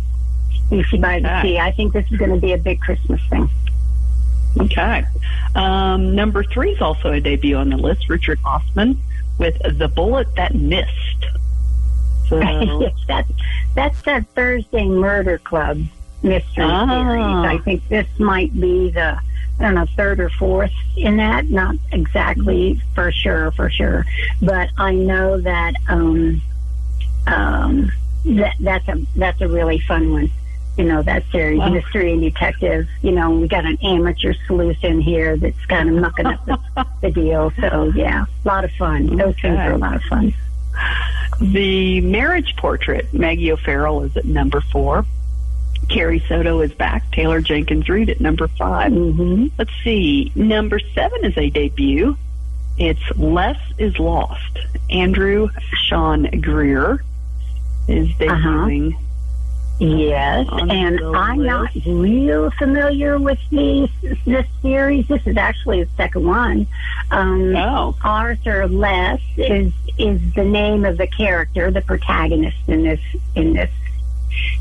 Lucy 0.71 0.99
by 0.99 1.21
the 1.21 1.43
Sea. 1.43 1.59
I 1.59 1.71
think 1.71 1.93
this 1.93 2.11
is 2.11 2.19
going 2.19 2.33
to 2.33 2.40
be 2.40 2.52
a 2.52 2.59
big 2.59 2.81
Christmas 2.81 3.21
thing. 3.31 3.49
Okay. 4.59 5.05
Um, 5.55 6.15
number 6.15 6.45
three 6.45 6.73
is 6.73 6.81
also 6.81 7.13
a 7.13 7.21
debut 7.21 7.57
on 7.57 7.71
the 7.71 7.77
list. 7.77 8.09
Richard 8.09 8.39
Osman 8.45 8.99
with 9.39 9.59
The 9.79 9.89
Bullet 9.89 10.35
That 10.37 10.55
Missed. 10.55 11.27
So, 12.29 12.41
yes, 12.41 12.93
that's 13.09 13.31
that's 13.75 14.03
that 14.03 14.27
Thursday 14.35 14.87
Murder 14.87 15.39
Club 15.39 15.81
mystery 16.23 16.65
Ah. 16.65 16.87
series. 16.87 17.61
I 17.61 17.63
think 17.65 17.89
this 17.89 18.07
might 18.19 18.59
be 18.59 18.91
the 18.91 19.19
I 19.59 19.63
don't 19.63 19.75
know 19.75 19.87
third 19.97 20.21
or 20.21 20.29
fourth 20.31 20.73
in 20.97 21.17
that. 21.19 21.47
Not 21.49 21.77
exactly 21.93 22.81
for 22.95 23.13
sure, 23.13 23.53
for 23.53 23.71
sure, 23.71 24.05
but 24.43 24.71
I 24.77 24.93
know 24.95 25.41
that 25.41 25.75
um, 25.89 26.43
um, 27.27 27.91
that 28.25 28.55
that's 28.61 28.89
a 28.89 29.07
that's 29.17 29.41
a 29.41 29.49
really 29.49 29.79
fun 29.81 30.13
one. 30.13 30.31
You 30.76 30.85
know 30.85 31.02
that 31.02 31.25
series, 31.33 31.59
Wow. 31.59 31.71
mystery 31.71 32.12
and 32.12 32.21
detective. 32.21 32.87
You 33.02 33.12
know, 33.12 33.30
we 33.30 33.49
got 33.49 33.64
an 33.64 33.78
amateur 33.83 34.35
sleuth 34.47 34.83
in 34.85 35.00
here 35.00 35.37
that's 35.37 35.64
kind 35.66 35.88
of 35.88 35.95
mucking 35.97 36.26
up 36.26 36.45
the, 36.45 36.59
the 37.00 37.11
deal. 37.11 37.50
So 37.61 37.92
yeah, 37.95 38.25
a 38.45 38.49
lot 38.49 38.64
of 38.64 38.71
fun. 38.73 39.16
Those 39.16 39.35
things 39.40 39.56
are 39.59 39.73
a 39.73 39.78
lot 39.78 39.97
of 39.97 40.02
fun. 40.02 40.35
the 41.40 42.00
marriage 42.02 42.54
portrait, 42.56 43.12
Maggie 43.12 43.52
O'Farrell 43.52 44.02
is 44.02 44.16
at 44.16 44.25
number 44.25 44.61
four. 44.61 45.04
Carrie 45.88 46.23
Soto 46.28 46.61
is 46.61 46.73
back. 46.73 47.11
Taylor 47.12 47.40
Jenkins 47.40 47.88
Reid 47.88 48.11
at 48.11 48.21
number 48.21 48.49
5 48.49 48.90
Mm-hmm. 48.92 49.47
Let's 49.56 49.71
see. 49.85 50.33
Number 50.35 50.80
seven 50.95 51.25
is 51.25 51.37
a 51.38 51.49
debut. 51.49 52.16
It's 52.76 53.00
Less 53.16 53.59
is 53.78 53.97
Lost. 53.99 54.59
Andrew 54.90 55.49
Sean 55.85 56.25
Greer 56.40 57.04
is 57.88 58.09
debuting. 58.18 58.97
Yes, 59.78 60.47
and 60.50 61.00
I'm 61.14 61.45
not 61.45 61.68
real 61.85 62.50
familiar 62.52 63.18
with 63.18 63.38
these 63.50 63.90
this 64.25 64.47
series. 64.62 65.06
This 65.06 65.26
is 65.26 65.37
actually 65.37 65.85
the 65.85 65.90
second 65.99 66.26
one. 66.26 66.66
Um, 67.11 67.54
Oh. 67.54 67.95
Arthur 68.02 68.66
Less 68.68 69.21
is 69.37 69.73
is 69.99 70.21
the 70.35 70.45
name 70.45 70.87
of 70.87 70.97
the 70.97 71.06
character, 71.06 71.71
the 71.71 71.83
protagonist 71.83 72.56
in 72.68 72.85
this 72.85 73.00
in 73.35 73.52
this 73.52 73.71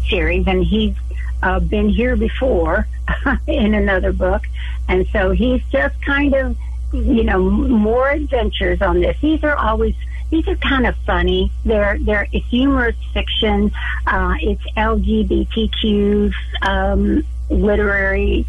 series, 0.09 0.47
and 0.47 0.63
he's 0.65 0.95
uh, 1.43 1.59
been 1.61 1.87
here 1.87 2.17
before 2.17 2.85
in 3.47 3.73
another 3.73 4.11
book, 4.11 4.43
and 4.89 5.07
so 5.13 5.31
he's 5.31 5.61
just 5.71 5.95
kind 6.01 6.33
of 6.33 6.57
you 6.91 7.23
know 7.23 7.39
more 7.39 8.09
adventures 8.09 8.81
on 8.81 8.99
this. 8.99 9.15
These 9.21 9.45
are 9.45 9.55
always 9.55 9.95
these 10.29 10.47
are 10.47 10.55
kind 10.57 10.87
of 10.87 10.95
funny. 11.05 11.51
They're 11.63 11.97
they're 11.99 12.27
it's 12.31 12.45
humorous 12.47 12.95
fiction. 13.13 13.71
Uh, 14.07 14.35
it's 14.41 14.63
LGBTQ 14.75 16.33
um, 16.61 17.23
literary 17.49 18.45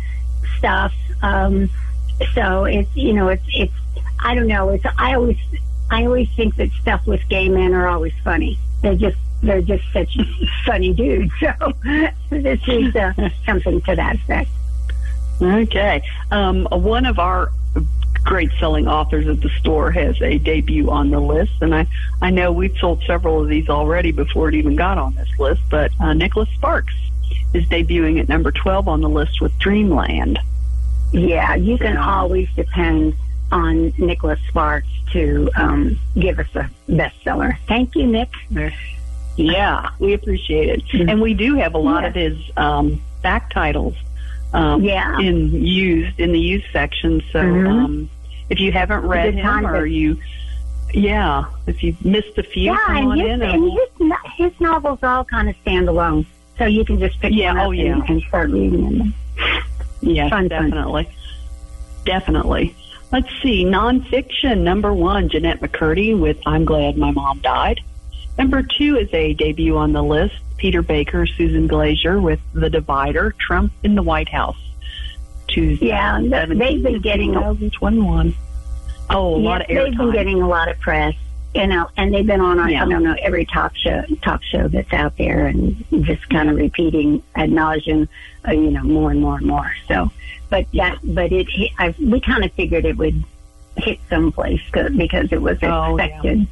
stuff. 0.58 0.92
Um, 1.22 1.68
so 2.34 2.64
it's 2.64 2.94
you 2.96 3.12
know 3.12 3.28
it's 3.28 3.44
it's 3.52 3.74
I 4.20 4.34
don't 4.34 4.46
know. 4.46 4.70
It's 4.70 4.84
I 4.98 5.14
always 5.14 5.38
I 5.90 6.04
always 6.04 6.28
think 6.34 6.56
that 6.56 6.70
stuff 6.80 7.06
with 7.06 7.20
gay 7.28 7.48
men 7.48 7.74
are 7.74 7.88
always 7.88 8.14
funny. 8.24 8.58
They're 8.82 8.96
just 8.96 9.18
they're 9.42 9.62
just 9.62 9.84
such 9.92 10.16
funny 10.66 10.92
dudes. 10.92 11.32
So 12.28 12.40
this 12.40 12.60
is 12.66 12.96
uh, 12.96 13.12
something 13.44 13.80
to 13.82 13.94
that 13.94 14.16
effect. 14.16 14.50
Okay. 15.40 16.02
Um, 16.32 16.66
one 16.70 17.06
of 17.06 17.20
our 17.20 17.52
great 18.26 18.50
selling 18.58 18.86
authors 18.88 19.26
at 19.28 19.40
the 19.40 19.48
store 19.60 19.90
has 19.92 20.20
a 20.20 20.36
debut 20.38 20.90
on 20.90 21.10
the 21.10 21.20
list, 21.20 21.52
and 21.62 21.74
I, 21.74 21.86
I 22.20 22.30
know 22.30 22.52
we've 22.52 22.76
sold 22.78 23.02
several 23.06 23.40
of 23.40 23.48
these 23.48 23.68
already 23.68 24.10
before 24.12 24.48
it 24.48 24.54
even 24.56 24.76
got 24.76 24.98
on 24.98 25.14
this 25.14 25.28
list, 25.38 25.62
but 25.70 25.90
uh, 26.00 26.12
Nicholas 26.12 26.48
Sparks 26.56 26.94
is 27.54 27.64
debuting 27.68 28.20
at 28.20 28.28
number 28.28 28.50
12 28.50 28.88
on 28.88 29.00
the 29.00 29.08
list 29.08 29.40
with 29.40 29.56
Dreamland. 29.58 30.38
Yeah, 31.12 31.54
you 31.54 31.78
can 31.78 31.96
always 31.96 32.48
depend 32.54 33.14
on 33.52 33.94
Nicholas 33.96 34.40
Sparks 34.48 34.88
to 35.12 35.48
um, 35.56 35.96
give 36.18 36.38
us 36.40 36.48
a 36.56 36.68
bestseller. 36.90 37.56
Thank 37.68 37.94
you, 37.94 38.06
Nick. 38.06 38.28
Yeah, 39.38 39.90
we 39.98 40.14
appreciate 40.14 40.70
it, 40.94 41.08
and 41.10 41.20
we 41.20 41.34
do 41.34 41.56
have 41.56 41.74
a 41.74 41.78
lot 41.78 42.04
Yeah. 42.04 42.08
of 42.08 42.14
his 42.14 42.38
um, 42.56 43.02
back 43.22 43.50
titles. 43.50 43.94
Um, 44.54 44.82
Yeah. 44.82 45.18
in 45.18 45.52
used 45.62 46.18
in 46.18 46.32
the 46.32 46.40
used 46.40 46.64
section. 46.72 47.20
So 47.32 47.40
Mhm. 47.42 47.68
um, 47.68 48.10
if 48.50 48.60
you 48.60 48.72
haven't 48.72 49.02
read 49.02 49.34
him, 49.34 49.66
or 49.66 49.86
you, 49.86 50.18
yeah, 50.92 51.44
if 51.66 51.82
you've 51.82 52.02
missed 52.04 52.38
a 52.38 52.42
few, 52.42 52.72
Yeah, 52.72 52.78
come 52.86 52.96
and, 52.96 53.06
on 53.12 53.18
his, 53.18 53.28
in. 53.28 53.42
and 53.42 53.72
his, 53.72 54.12
his 54.52 54.60
novels 54.60 54.98
all 55.02 55.24
kind 55.24 55.48
of 55.48 55.56
stand 55.62 55.88
alone. 55.88 56.26
So 56.58 56.64
you 56.64 56.84
can 56.84 56.98
just 56.98 57.20
pick 57.20 57.32
Yeah, 57.34 57.66
oh, 57.66 57.70
yeah. 57.70 57.92
and, 57.94 58.08
and 58.08 58.22
start 58.22 58.50
reading 58.50 58.98
them. 58.98 59.14
Yeah, 60.00 60.28
Fun, 60.28 60.48
fun. 60.48 60.70
definitely. 60.70 61.08
Definitely. 62.04 62.74
Let's 63.12 63.28
see. 63.42 63.64
Nonfiction, 63.64 64.60
number 64.60 64.92
one, 64.92 65.28
Jennette 65.28 65.60
McCurdy 65.60 66.18
with 66.18 66.38
I'm 66.46 66.64
Glad 66.64 66.96
My 66.96 67.10
Mom 67.10 67.40
Died. 67.40 67.80
Number 68.38 68.62
two 68.62 68.96
is 68.96 69.08
a 69.12 69.34
debut 69.34 69.76
on 69.76 69.92
the 69.92 70.02
list, 70.02 70.34
Peter 70.56 70.82
Baker, 70.82 71.26
Susan 71.26 71.66
Glazier 71.66 72.20
with 72.20 72.40
The 72.52 72.68
Divider, 72.70 73.34
Trump 73.38 73.72
in 73.82 73.94
the 73.94 74.02
White 74.02 74.28
House. 74.28 74.58
Tuesday, 75.48 75.86
Yeah, 75.88 76.20
they've 76.22 76.82
been 76.82 77.00
getting 77.00 77.30
a 77.36 77.40
2021. 77.40 78.34
Oh, 79.10 79.34
a 79.34 79.38
lot 79.38 79.62
of 79.62 79.70
Yes, 79.70 79.84
They've 79.84 79.96
been 79.98 80.12
getting 80.12 80.42
a 80.42 80.48
lot 80.48 80.68
of 80.68 80.78
press, 80.80 81.14
you 81.54 81.66
know, 81.66 81.88
and 81.96 82.12
they've 82.12 82.26
been 82.26 82.40
on, 82.40 82.56
Yeah. 82.68 82.84
I 82.84 82.88
don't 82.88 83.02
know, 83.04 83.14
every 83.22 83.44
talk 83.44 83.76
show, 83.76 84.02
talk 84.22 84.42
show 84.42 84.68
that's 84.68 84.92
out 84.92 85.16
there, 85.16 85.46
and 85.46 85.84
just 86.02 86.28
kind 86.28 86.50
of 86.50 86.56
repeating 86.56 87.22
ad 87.36 87.50
nauseum, 87.50 88.08
uh, 88.46 88.52
you 88.52 88.70
know, 88.70 88.82
more 88.82 89.10
and 89.12 89.20
more 89.20 89.36
and 89.38 89.46
more. 89.46 89.70
So, 89.88 90.10
but 90.50 90.66
that, 90.74 90.98
but 91.04 91.30
it, 91.32 91.46
I, 91.78 91.94
we 92.02 92.20
kind 92.20 92.44
of 92.44 92.52
figured 92.52 92.84
it 92.84 92.96
would 92.96 93.22
hit 93.76 93.98
someplace 94.10 94.60
'cause- 94.72 94.92
because 94.96 95.32
it 95.32 95.40
was 95.42 95.58
Oh, 95.62 95.96
yeah. 95.96 96.04
expected. 96.04 96.46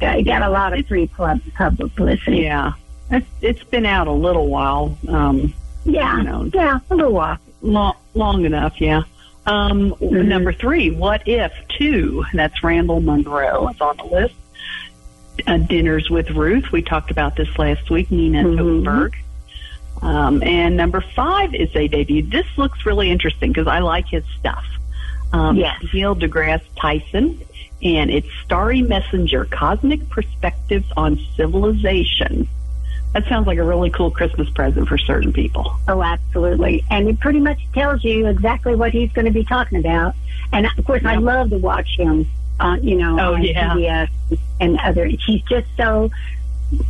Yeah, 0.00 0.12
It 0.14 0.22
got 0.24 0.40
Yeah. 0.42 0.48
a 0.48 0.50
lot 0.50 0.78
of 0.78 0.86
free 0.86 1.06
pub, 1.08 1.40
publicity. 1.56 2.38
Yeah. 2.42 2.72
It's, 3.10 3.26
it's 3.42 3.64
been 3.64 3.84
out 3.86 4.06
a 4.06 4.12
little 4.12 4.46
while. 4.46 4.96
Um, 5.08 5.52
yeah, 5.84 6.18
you 6.18 6.22
know, 6.22 6.48
yeah, 6.54 6.78
a 6.90 6.94
little 6.94 7.12
while. 7.12 7.38
long, 7.62 7.94
long 8.14 8.44
enough, 8.44 8.80
yeah. 8.80 9.02
Um, 9.46 9.92
Mm-hmm. 9.92 10.28
Number 10.28 10.52
three, 10.52 10.90
What 10.90 11.26
If 11.26 11.52
Two? 11.68 12.24
That's 12.34 12.62
Randall 12.62 13.00
Munroe. 13.00 13.68
It's 13.68 13.80
on 13.80 13.96
the 13.96 14.04
list. 14.04 14.34
Uh, 15.46 15.56
Dinners 15.58 16.10
with 16.10 16.30
Ruth. 16.30 16.70
We 16.70 16.82
talked 16.82 17.10
about 17.10 17.36
this 17.36 17.48
last 17.58 17.88
week. 17.90 18.10
Nina 18.10 18.42
Mhm. 18.44 19.10
Um, 20.02 20.42
and 20.42 20.76
number 20.76 21.00
five 21.14 21.54
is 21.54 21.68
a 21.74 21.88
debut. 21.88 22.22
This 22.22 22.46
looks 22.56 22.84
really 22.86 23.10
interesting 23.10 23.50
because 23.52 23.66
I 23.66 23.78
like 23.80 24.06
his 24.08 24.24
stuff. 24.38 24.64
Um, 25.32 25.56
Yes. 25.56 25.82
Neil 25.94 26.14
deGrasse 26.16 26.62
Tyson, 26.76 27.40
and 27.82 28.10
it's 28.10 28.28
Starry 28.44 28.82
Messenger: 28.82 29.46
Cosmic 29.46 30.08
Perspectives 30.10 30.86
on 30.96 31.18
Civilization. 31.36 32.48
That 33.12 33.26
sounds 33.28 33.46
like 33.46 33.58
a 33.58 33.64
really 33.64 33.90
cool 33.90 34.10
Christmas 34.10 34.48
present 34.50 34.86
for 34.88 34.96
certain 34.96 35.32
people. 35.32 35.74
Oh, 35.88 36.00
absolutely. 36.02 36.84
And 36.90 37.08
it 37.08 37.18
pretty 37.18 37.40
much 37.40 37.58
tells 37.74 38.04
you 38.04 38.26
exactly 38.28 38.76
what 38.76 38.92
he's 38.92 39.10
going 39.12 39.24
to 39.24 39.32
be 39.32 39.44
talking 39.44 39.78
about. 39.78 40.14
And 40.52 40.66
of 40.78 40.84
course, 40.84 41.04
I 41.04 41.16
love 41.16 41.50
to 41.50 41.58
watch 41.58 41.96
him, 41.96 42.26
uh, 42.60 42.76
you 42.80 42.96
know, 42.96 43.18
Oh, 43.18 43.34
on 43.34 43.42
yeah. 43.42 43.74
PBS 43.74 44.08
and 44.60 44.78
other. 44.78 45.06
He's 45.06 45.42
just 45.42 45.66
so, 45.76 46.10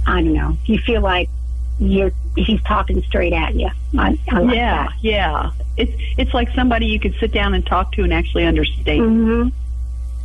I 0.06 0.20
don't 0.22 0.34
know, 0.34 0.58
you 0.66 0.78
feel 0.78 1.00
like 1.00 1.30
you're, 1.78 2.12
he's 2.36 2.62
talking 2.64 3.02
straight 3.04 3.32
at 3.32 3.54
you. 3.54 3.70
I, 3.98 4.18
I 4.30 4.40
like 4.40 4.54
yeah, 4.56 4.84
that. 4.88 4.92
yeah. 5.00 5.50
It's 5.78 5.92
it's 6.18 6.34
like 6.34 6.50
somebody 6.54 6.84
you 6.86 7.00
could 7.00 7.14
sit 7.18 7.32
down 7.32 7.54
and 7.54 7.64
talk 7.64 7.92
to 7.92 8.02
and 8.04 8.12
actually 8.12 8.44
understand. 8.44 9.00
hmm 9.00 9.48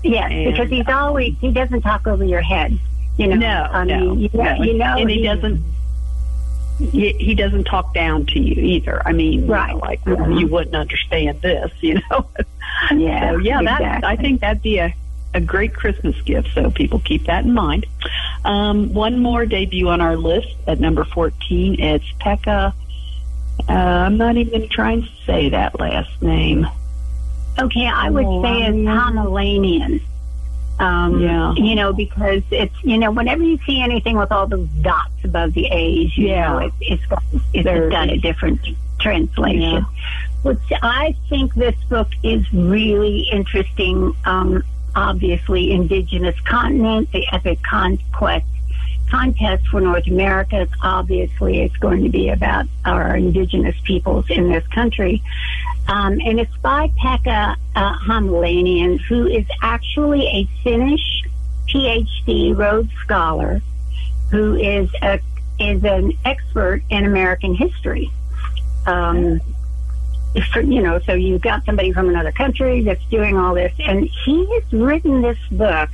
Yes, 0.03 0.29
And- 0.29 0.51
because 0.51 0.69
he's 0.69 0.87
always, 0.89 1.35
he 1.39 1.51
doesn't 1.51 1.81
talk 1.83 2.05
over 2.05 2.25
your 2.25 2.41
head. 2.41 2.77
You 3.17 3.27
know, 3.27 3.35
No, 3.37 3.69
I 3.71 3.83
no, 3.85 4.13
you 4.17 4.29
know, 4.33 4.43
no. 4.43 4.63
you 4.63 4.73
know 4.73 4.97
and 4.97 5.09
he 5.09 5.21
he's- 5.21 5.35
doesn't. 5.35 5.63
He, 6.79 7.13
he 7.13 7.35
doesn't 7.35 7.63
talk 7.65 7.93
down 7.93 8.25
to 8.27 8.39
you 8.39 8.61
either. 8.61 9.01
I 9.05 9.13
mean, 9.13 9.33
you 9.33 9.41
know, 9.47 9.53
Right. 9.53 9.75
like 9.77 10.03
Mhm. 10.03 10.39
you 10.39 10.47
wouldn't 10.47 10.75
understand 10.75 11.41
this, 11.41 11.71
you 11.81 12.01
know. 12.11 12.27
Yeah, 12.93 13.31
so 13.31 13.37
yeah, 13.37 13.61
that. 13.63 14.03
I 14.03 14.15
think 14.17 14.41
that'd 14.41 14.61
be 14.61 14.79
a 14.79 14.93
a 15.33 15.39
great 15.41 15.73
Christmas 15.73 16.15
gift. 16.21 16.49
So 16.53 16.71
people 16.71 16.99
keep 16.99 17.25
that 17.25 17.43
in 17.43 17.53
mind. 17.53 17.85
Um, 18.45 18.93
one 18.93 19.19
more 19.19 19.45
debut 19.45 19.89
on 19.89 19.99
our 19.99 20.15
list 20.15 20.47
at 20.67 20.79
number 20.79 21.03
fourteen. 21.03 21.79
It's 21.79 22.05
Pekka. 22.21 22.73
Uh, 23.67 23.71
I'm 23.73 24.17
not 24.17 24.35
even 24.37 24.51
going 24.51 24.61
to 24.63 24.67
try 24.73 24.91
and 24.93 25.07
say 25.25 25.49
that 25.49 25.79
last 25.79 26.21
name. 26.21 26.67
Okay, 27.57 27.85
I 27.87 28.09
would 28.09 28.43
say 28.43 28.63
it's 28.63 28.85
Pomeranian. 28.85 30.01
Um, 30.79 31.21
Yeah. 31.21 31.53
You 31.53 31.75
know, 31.75 31.93
because 31.93 32.43
it's, 32.51 32.75
you 32.83 32.97
know, 32.97 33.11
whenever 33.11 33.43
you 33.43 33.57
see 33.65 33.81
anything 33.81 34.17
with 34.17 34.31
all 34.31 34.47
those 34.47 34.67
dots 34.81 35.13
above 35.23 35.53
the 35.53 35.67
A's, 35.67 36.17
you 36.17 36.27
Yeah. 36.29 36.49
know, 36.49 36.57
it, 36.59 36.73
it's 36.81 37.05
got, 37.05 37.23
it's 37.53 37.63
There- 37.63 37.89
got 37.89 38.09
a 38.09 38.17
different 38.17 38.59
translation. 38.99 39.61
Yeah. 39.61 39.81
Which 40.43 40.59
I 40.81 41.15
think 41.29 41.53
this 41.55 41.75
book 41.89 42.09
is 42.23 42.51
really 42.53 43.27
interesting. 43.31 44.13
Um, 44.25 44.63
obviously, 44.95 45.71
indigenous 45.71 46.39
continent, 46.41 47.11
the 47.11 47.25
epic 47.31 47.59
conquest 47.63 48.45
contest 49.09 49.67
for 49.67 49.79
North 49.81 50.07
America. 50.07 50.67
Obviously 50.81 51.61
it's 51.61 51.77
going 51.77 52.03
to 52.03 52.09
be 52.09 52.29
about 52.29 52.65
our 52.85 53.15
indigenous 53.15 53.75
peoples 53.83 54.25
in 54.29 54.49
this 54.49 54.65
country. 54.67 55.21
Um, 55.87 56.19
and 56.25 56.39
it's 56.39 56.55
by 56.57 56.91
Pekka 56.99 57.55
uh, 57.75 58.97
who 59.07 59.27
is 59.27 59.45
actually 59.61 60.25
a 60.27 60.47
Finnish 60.63 61.23
PhD 61.69 62.57
Rhodes 62.57 62.91
Scholar, 63.03 63.61
who 64.31 64.55
is 64.55 64.89
a 65.01 65.19
is 65.59 65.83
an 65.83 66.11
expert 66.25 66.81
in 66.89 67.05
American 67.05 67.55
history. 67.55 68.11
Um, 68.85 69.39
for, 70.51 70.61
you 70.61 70.81
know, 70.81 70.99
so 70.99 71.13
you've 71.13 71.41
got 71.41 71.63
somebody 71.65 71.93
from 71.93 72.09
another 72.09 72.31
country 72.31 72.81
that's 72.81 73.03
doing 73.05 73.37
all 73.37 73.53
this, 73.53 73.73
and 73.79 74.09
he 74.25 74.45
has 74.53 74.73
written 74.73 75.21
this 75.21 75.37
book 75.51 75.89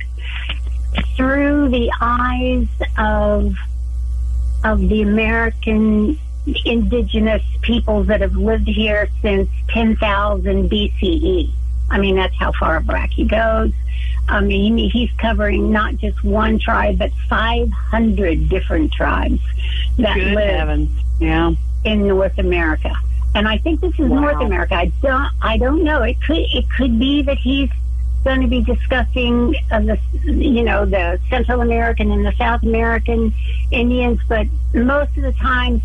through 1.16 1.68
the 1.68 1.90
eyes 2.00 2.66
of 2.98 3.54
of 4.64 4.80
the 4.88 5.02
American 5.02 6.18
indigenous 6.64 7.42
peoples 7.62 8.06
that 8.08 8.20
have 8.20 8.36
lived 8.36 8.66
here 8.68 9.08
since 9.20 9.48
10,000 9.68 10.68
BCE. 10.70 11.50
I 11.90 11.98
mean, 11.98 12.16
that's 12.16 12.34
how 12.34 12.52
far 12.52 12.80
back 12.80 13.10
he 13.10 13.24
goes. 13.24 13.72
I 14.28 14.40
mean, 14.40 14.78
he's 14.78 15.10
covering 15.18 15.72
not 15.72 15.96
just 15.96 16.22
one 16.24 16.58
tribe, 16.58 16.98
but 16.98 17.10
500 17.28 18.48
different 18.48 18.92
tribes 18.92 19.40
that 19.98 20.14
Good 20.14 20.34
live 20.34 20.58
heavens! 20.58 20.90
Yeah. 21.20 21.52
in 21.84 22.06
North 22.06 22.38
America. 22.38 22.92
And 23.34 23.48
I 23.48 23.58
think 23.58 23.80
this 23.80 23.92
is 23.94 24.08
Wow. 24.08 24.20
North 24.20 24.40
America. 24.42 24.74
I 24.74 24.86
don't, 25.02 25.30
I 25.42 25.56
don't 25.58 25.84
know. 25.84 26.02
It 26.02 26.20
could, 26.22 26.38
it 26.38 26.64
could 26.70 26.98
be 26.98 27.22
that 27.22 27.38
he's 27.38 27.70
going 28.24 28.40
to 28.42 28.46
be 28.46 28.62
discussing 28.62 29.54
uh, 29.70 29.80
the, 29.80 29.98
you 30.24 30.62
know, 30.62 30.84
the 30.84 31.18
Central 31.28 31.60
American 31.60 32.12
and 32.12 32.24
the 32.24 32.32
South 32.32 32.62
American 32.62 33.34
Indians, 33.72 34.20
but 34.28 34.46
most 34.74 35.16
of 35.16 35.24
the 35.24 35.32
time, 35.32 35.82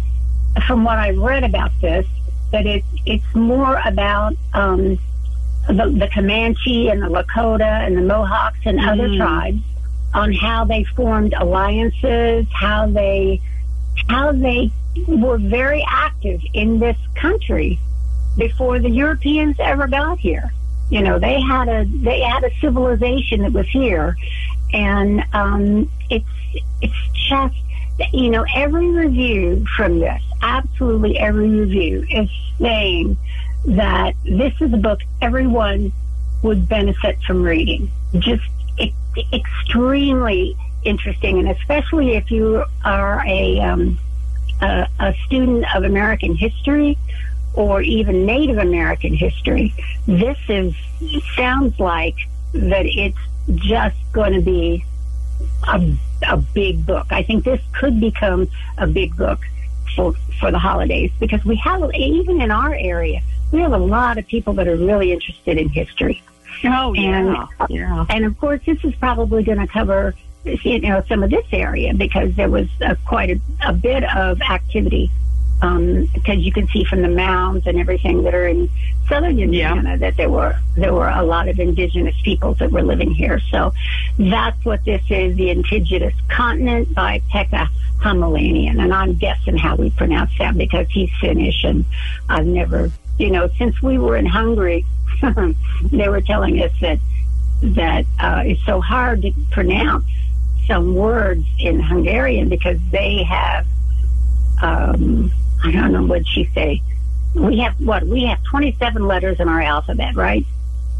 from 0.65 0.83
what 0.83 0.97
I've 0.97 1.17
read 1.17 1.43
about 1.43 1.71
this, 1.81 2.05
that 2.51 2.65
it's 2.65 2.87
it's 3.05 3.35
more 3.35 3.79
about 3.85 4.33
um, 4.53 4.97
the, 5.67 5.89
the 5.89 6.09
Comanche 6.13 6.89
and 6.89 7.01
the 7.01 7.07
Lakota 7.07 7.85
and 7.85 7.97
the 7.97 8.01
Mohawks 8.01 8.59
and 8.65 8.79
other 8.79 9.09
Mm. 9.09 9.17
tribes 9.17 9.59
on 10.13 10.33
how 10.33 10.63
they 10.65 10.83
formed 10.95 11.33
alliances, 11.33 12.45
how 12.53 12.87
they 12.87 13.41
how 14.07 14.31
they 14.31 14.71
were 15.07 15.37
very 15.37 15.85
active 15.87 16.41
in 16.53 16.79
this 16.79 16.97
country 17.15 17.79
before 18.37 18.79
the 18.79 18.89
Europeans 18.89 19.57
ever 19.59 19.87
got 19.87 20.19
here. 20.19 20.51
You 20.89 21.01
know, 21.01 21.19
they 21.19 21.41
had 21.41 21.67
a 21.67 21.85
they 21.85 22.21
had 22.21 22.43
a 22.45 22.51
civilization 22.61 23.41
that 23.41 23.51
was 23.51 23.67
here, 23.67 24.15
and 24.73 25.23
um, 25.33 25.91
it's 26.09 26.25
it's 26.81 27.27
just 27.29 27.55
you 28.13 28.29
know 28.29 28.45
every 28.55 28.87
review 28.91 29.65
from 29.75 29.99
this, 29.99 30.21
absolutely 30.41 31.17
every 31.17 31.49
review 31.49 32.05
is 32.09 32.29
saying 32.59 33.17
that 33.65 34.13
this 34.23 34.53
is 34.61 34.73
a 34.73 34.77
book 34.77 34.99
everyone 35.21 35.91
would 36.41 36.67
benefit 36.69 37.17
from 37.23 37.43
reading. 37.43 37.91
Just 38.19 38.43
e- 38.79 38.93
extremely 39.33 40.55
interesting, 40.83 41.39
and 41.39 41.49
especially 41.49 42.15
if 42.15 42.31
you 42.31 42.63
are 42.85 43.23
a 43.25 43.59
um, 43.59 43.99
a, 44.61 44.87
a 44.99 45.13
student 45.25 45.65
of 45.75 45.83
American 45.83 46.35
history 46.35 46.97
or 47.53 47.81
even 47.81 48.25
Native 48.25 48.57
American 48.57 49.15
history, 49.15 49.73
this 50.05 50.37
is 50.47 50.73
sounds 51.35 51.79
like 51.79 52.15
that 52.53 52.85
it's 52.85 53.17
just 53.55 53.97
going 54.13 54.33
to 54.33 54.41
be 54.41 54.85
a, 55.67 55.93
a 56.27 56.37
big 56.37 56.85
book. 56.85 57.07
I 57.09 57.23
think 57.23 57.43
this 57.43 57.61
could 57.73 57.99
become 57.99 58.47
a 58.77 58.87
big 58.87 59.15
book 59.15 59.39
for 59.97 60.13
for 60.39 60.51
the 60.51 60.59
holidays 60.59 61.11
because 61.19 61.43
we 61.43 61.57
have 61.57 61.81
even 61.93 62.39
in 62.39 62.51
our 62.51 62.73
area 62.75 63.21
we 63.51 63.59
have 63.59 63.73
a 63.73 63.77
lot 63.77 64.17
of 64.17 64.27
people 64.27 64.53
that 64.53 64.67
are 64.67 64.75
really 64.75 65.11
interested 65.11 65.57
in 65.57 65.69
history. 65.69 66.21
Oh 66.63 66.93
And, 66.95 67.27
yeah, 67.27 67.47
yeah. 67.69 68.05
and 68.09 68.25
of 68.25 68.37
course, 68.39 68.61
this 68.65 68.83
is 68.83 68.95
probably 68.95 69.43
going 69.43 69.59
to 69.59 69.67
cover, 69.67 70.15
you 70.43 70.79
know, 70.79 71.03
some 71.07 71.23
of 71.23 71.29
this 71.29 71.45
area 71.51 71.93
because 71.93 72.35
there 72.35 72.49
was 72.49 72.67
uh, 72.81 72.95
quite 73.05 73.29
a, 73.29 73.39
a 73.65 73.73
bit 73.73 74.03
of 74.15 74.41
activity. 74.41 75.11
Um, 75.59 76.05
because 76.13 76.37
you 76.37 76.51
can 76.51 76.67
see 76.67 76.83
from 76.83 77.01
the 77.01 77.09
mounds 77.09 77.65
and 77.65 77.79
everything 77.79 78.21
that 78.23 78.35
are 78.35 78.45
in 78.47 78.69
southern 79.09 79.39
Indiana 79.39 79.97
that 79.97 80.15
there 80.15 80.29
were 80.29 80.55
there 80.75 80.93
were 80.93 81.09
a 81.09 81.23
lot 81.23 81.47
of 81.47 81.59
indigenous 81.59 82.15
peoples 82.21 82.59
that 82.59 82.71
were 82.71 82.83
living 82.83 83.09
here. 83.09 83.39
So 83.51 83.73
that's 84.19 84.63
what 84.63 84.85
this 84.85 85.01
is: 85.09 85.35
the 85.35 85.49
indigenous 85.49 86.13
continent 86.29 86.93
by 86.93 87.21
Pekka 87.33 87.69
Hamelanian, 88.01 88.79
and 88.79 88.93
I'm 88.93 89.15
guessing 89.15 89.57
how 89.57 89.75
we 89.75 89.89
pronounce 89.89 90.37
that 90.37 90.55
because 90.55 90.87
he's 90.89 91.09
Finnish, 91.19 91.63
and 91.63 91.85
I've 92.29 92.45
never, 92.45 92.91
you 93.17 93.31
know, 93.31 93.49
since 93.57 93.81
we 93.81 93.97
were 93.97 94.15
in 94.15 94.27
Hungary, 94.27 94.85
they 95.91 96.07
were 96.07 96.21
telling 96.21 96.61
us 96.61 96.71
that 96.81 96.99
that 97.61 98.05
uh, 98.19 98.43
it's 98.45 98.63
so 98.65 98.79
hard 98.79 99.23
to 99.23 99.31
pronounce 99.51 100.05
some 100.67 100.93
words 100.93 101.45
in 101.57 101.79
Hungarian 101.79 102.49
because 102.49 102.77
they 102.91 103.23
have, 103.23 103.65
um, 104.61 105.31
I 105.63 105.71
don't 105.71 105.91
know 105.91 106.03
what 106.03 106.25
she 106.27 106.49
say. 106.53 106.81
We 107.33 107.59
have 107.59 107.79
what? 107.79 108.05
We 108.05 108.25
have 108.25 108.43
27 108.45 109.05
letters 109.05 109.39
in 109.39 109.47
our 109.47 109.61
alphabet, 109.61 110.15
right? 110.15 110.45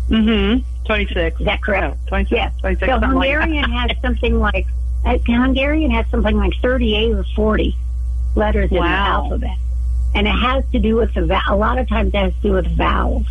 Mm-hmm. 0.09 0.63
26. 0.85 1.39
Is 1.39 1.45
that 1.45 1.61
correct? 1.61 1.97
Oh, 2.05 2.07
26. 2.07 2.31
Yes. 2.31 2.53
26, 2.61 2.79
So 2.79 2.99
something 2.99 3.17
like. 3.17 3.29
Hungarian 3.29 3.71
has 3.71 3.91
something 4.01 4.39
like 4.39 4.65
uh, 5.05 5.17
Hungarian 5.25 5.91
has 5.91 6.05
something 6.09 6.37
like 6.37 6.53
38 6.61 7.11
or 7.13 7.23
40 7.35 7.75
letters 8.35 8.71
in 8.71 8.77
the 8.77 8.83
alphabet, 8.83 9.57
and 10.15 10.27
it 10.27 10.31
has 10.31 10.63
to 10.71 10.79
do 10.79 10.95
with 10.95 11.13
the 11.13 11.41
a 11.49 11.55
lot 11.55 11.77
of 11.77 11.87
times 11.87 12.13
it 12.13 12.17
has 12.17 12.33
to 12.33 12.41
do 12.41 12.51
with 12.53 12.67
vowels. 12.77 13.25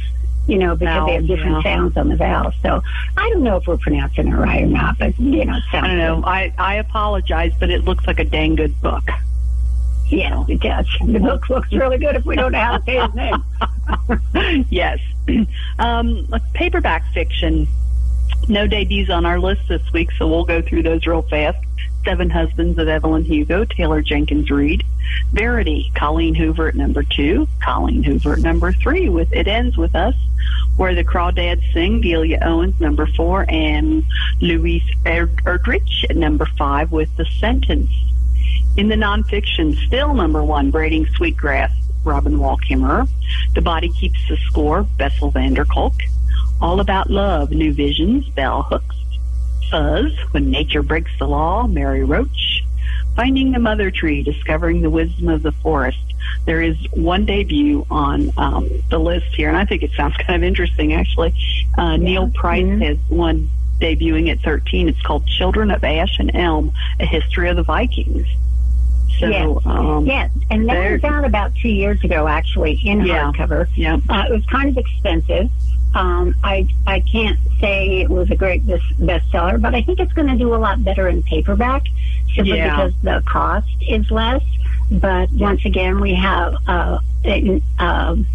You 0.46 0.58
know, 0.58 0.76
because 0.76 1.06
they 1.06 1.14
have 1.14 1.26
different 1.26 1.64
yeah. 1.64 1.74
sounds 1.74 1.96
on 1.96 2.08
the 2.08 2.14
vowels. 2.14 2.54
So 2.62 2.80
I 3.16 3.30
don't 3.30 3.42
know 3.42 3.56
if 3.56 3.66
we're 3.66 3.78
pronouncing 3.78 4.28
it 4.28 4.32
right 4.32 4.62
or 4.62 4.66
not, 4.66 4.96
but 4.96 5.18
you 5.18 5.44
know, 5.44 5.56
it 5.56 5.62
sounds 5.72 5.84
I 5.84 5.88
don't 5.88 5.98
know. 5.98 6.22
I, 6.24 6.54
I 6.56 6.76
apologize, 6.76 7.52
but 7.58 7.68
it 7.68 7.82
looks 7.84 8.06
like 8.06 8.20
a 8.20 8.24
dang 8.24 8.54
good 8.54 8.80
book. 8.80 9.02
Yes, 10.08 10.48
it 10.48 10.60
does. 10.60 10.86
The 11.04 11.18
book 11.18 11.48
looks 11.48 11.72
really 11.72 11.98
good 11.98 12.16
if 12.16 12.24
we 12.24 12.36
don't 12.36 12.52
know 12.52 12.60
how 12.60 12.78
to 12.78 12.84
say 12.84 13.00
his 13.00 13.14
name. 13.14 14.66
yes. 14.70 14.98
Um, 15.78 16.26
paperback 16.54 17.04
fiction. 17.12 17.66
No 18.48 18.66
debuts 18.66 19.10
on 19.10 19.26
our 19.26 19.38
list 19.38 19.62
this 19.68 19.82
week, 19.92 20.10
so 20.12 20.26
we'll 20.26 20.44
go 20.44 20.62
through 20.62 20.84
those 20.84 21.06
real 21.06 21.22
fast. 21.22 21.58
Seven 22.04 22.30
Husbands 22.30 22.78
of 22.78 22.86
Evelyn 22.86 23.24
Hugo, 23.24 23.64
Taylor 23.64 24.00
Jenkins 24.00 24.50
Reid. 24.50 24.84
Verity, 25.32 25.90
Colleen 25.94 26.34
Hoover 26.34 26.68
at 26.68 26.76
number 26.76 27.02
two. 27.02 27.48
Colleen 27.60 28.04
Hoover 28.04 28.34
at 28.34 28.38
number 28.38 28.72
three 28.72 29.08
with 29.08 29.32
It 29.32 29.48
Ends 29.48 29.76
With 29.76 29.94
Us. 29.94 30.14
Where 30.76 30.94
the 30.94 31.04
Crawdads 31.04 31.72
Sing, 31.72 32.00
Delia 32.00 32.38
Owens, 32.42 32.80
number 32.80 33.06
four. 33.06 33.44
And 33.48 34.04
Louise 34.40 34.88
Erdrich 35.04 36.04
at 36.08 36.16
number 36.16 36.46
five 36.56 36.92
with 36.92 37.14
The 37.16 37.26
Sentence. 37.40 37.90
In 38.76 38.88
the 38.88 38.94
nonfiction, 38.94 39.76
still 39.86 40.14
number 40.14 40.44
one, 40.44 40.70
Braiding 40.70 41.06
Sweetgrass, 41.16 41.72
Robin 42.04 42.38
Wall 42.38 42.58
Kimmerer. 42.58 43.08
The 43.54 43.62
Body 43.62 43.88
Keeps 43.88 44.18
the 44.28 44.36
Score, 44.36 44.84
Bessel 44.98 45.30
van 45.30 45.54
der 45.54 45.64
Kolk. 45.64 45.94
All 46.60 46.80
About 46.80 47.10
Love, 47.10 47.50
New 47.50 47.72
Visions, 47.72 48.28
Bell 48.30 48.62
Hooks. 48.62 48.96
Fuzz, 49.70 50.12
When 50.30 50.50
Nature 50.50 50.82
Breaks 50.82 51.10
the 51.18 51.26
Law, 51.26 51.66
Mary 51.66 52.04
Roach. 52.04 52.62
Finding 53.16 53.52
the 53.52 53.58
Mother 53.58 53.90
Tree, 53.90 54.22
Discovering 54.22 54.82
the 54.82 54.90
Wisdom 54.90 55.28
of 55.28 55.42
the 55.42 55.52
Forest. 55.52 55.98
There 56.44 56.62
is 56.62 56.76
one 56.92 57.24
debut 57.24 57.86
on 57.90 58.30
um, 58.36 58.68
the 58.90 58.98
list 58.98 59.34
here, 59.34 59.48
and 59.48 59.56
I 59.56 59.64
think 59.64 59.82
it 59.82 59.90
sounds 59.96 60.16
kind 60.26 60.36
of 60.36 60.46
interesting, 60.46 60.92
actually. 60.92 61.34
Uh, 61.76 61.96
Neil 61.96 62.30
Price 62.30 62.66
has 62.80 62.98
one 63.08 63.50
debuting 63.80 64.30
at 64.30 64.40
13. 64.40 64.88
It's 64.88 65.00
called 65.02 65.26
Children 65.26 65.70
of 65.70 65.82
Ash 65.84 66.18
and 66.18 66.34
Elm, 66.34 66.72
A 67.00 67.06
History 67.06 67.48
of 67.48 67.56
the 67.56 67.62
Vikings. 67.62 68.26
So, 69.18 69.28
yes, 69.28 69.48
um, 69.64 70.06
yes, 70.06 70.30
and 70.50 70.68
that 70.68 70.92
was 70.92 71.04
out 71.04 71.24
about 71.24 71.54
two 71.56 71.68
years 71.70 72.02
ago, 72.04 72.28
actually, 72.28 72.74
in 72.84 73.00
Yeah. 73.00 73.32
hardcover. 73.32 73.66
Yeah. 73.74 73.96
Uh, 74.08 74.24
it 74.28 74.32
was 74.32 74.44
kind 74.46 74.68
of 74.68 74.76
expensive. 74.76 75.48
Um, 75.94 76.34
I 76.44 76.66
I 76.86 77.00
can't 77.00 77.38
say 77.60 78.00
it 78.02 78.10
was 78.10 78.30
a 78.30 78.36
great 78.36 78.66
best 78.66 78.84
bestseller, 79.00 79.60
but 79.60 79.74
I 79.74 79.80
think 79.82 80.00
it's 80.00 80.12
going 80.12 80.28
to 80.28 80.36
do 80.36 80.54
a 80.54 80.56
lot 80.56 80.84
better 80.84 81.08
in 81.08 81.22
paperback, 81.22 81.84
simply 82.34 82.58
Yeah. 82.58 82.70
because 82.76 82.92
the 83.02 83.22
cost 83.26 83.68
is 83.80 84.10
less. 84.10 84.42
But 84.90 85.32
once 85.32 85.64
again, 85.64 86.00
we 86.00 86.14
have 86.14 86.54
uh, 86.66 86.98
um, 87.78 88.26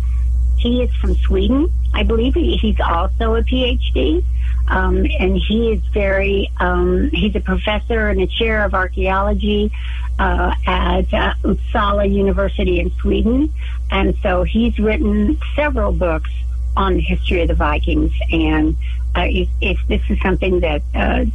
he 0.57 0.81
is 0.83 0.93
from 0.95 1.15
Sweden, 1.15 1.71
I 1.93 2.03
believe. 2.03 2.33
He, 2.33 2.57
he's 2.57 2.79
also 2.79 3.35
a 3.35 3.43
PhD. 3.43 4.23
Um, 4.71 5.05
and 5.19 5.37
he 5.37 5.73
is 5.73 5.81
very, 5.93 6.49
um, 6.57 7.09
he's 7.11 7.35
a 7.35 7.41
professor 7.41 8.07
and 8.07 8.21
a 8.21 8.27
chair 8.27 8.63
of 8.63 8.73
archaeology 8.73 9.69
uh, 10.17 10.53
at 10.65 11.13
uh, 11.13 11.33
Uppsala 11.43 12.09
University 12.09 12.79
in 12.79 12.89
Sweden. 13.01 13.53
And 13.91 14.15
so 14.23 14.43
he's 14.43 14.79
written 14.79 15.37
several 15.57 15.91
books 15.91 16.31
on 16.77 16.93
the 16.93 17.01
history 17.01 17.41
of 17.41 17.49
the 17.49 17.53
Vikings. 17.53 18.13
And 18.31 18.77
uh, 19.13 19.25
if, 19.27 19.49
if 19.59 19.77
this 19.89 20.01
is 20.09 20.21
something 20.21 20.61
that, 20.61 20.81
uh, 20.95 21.25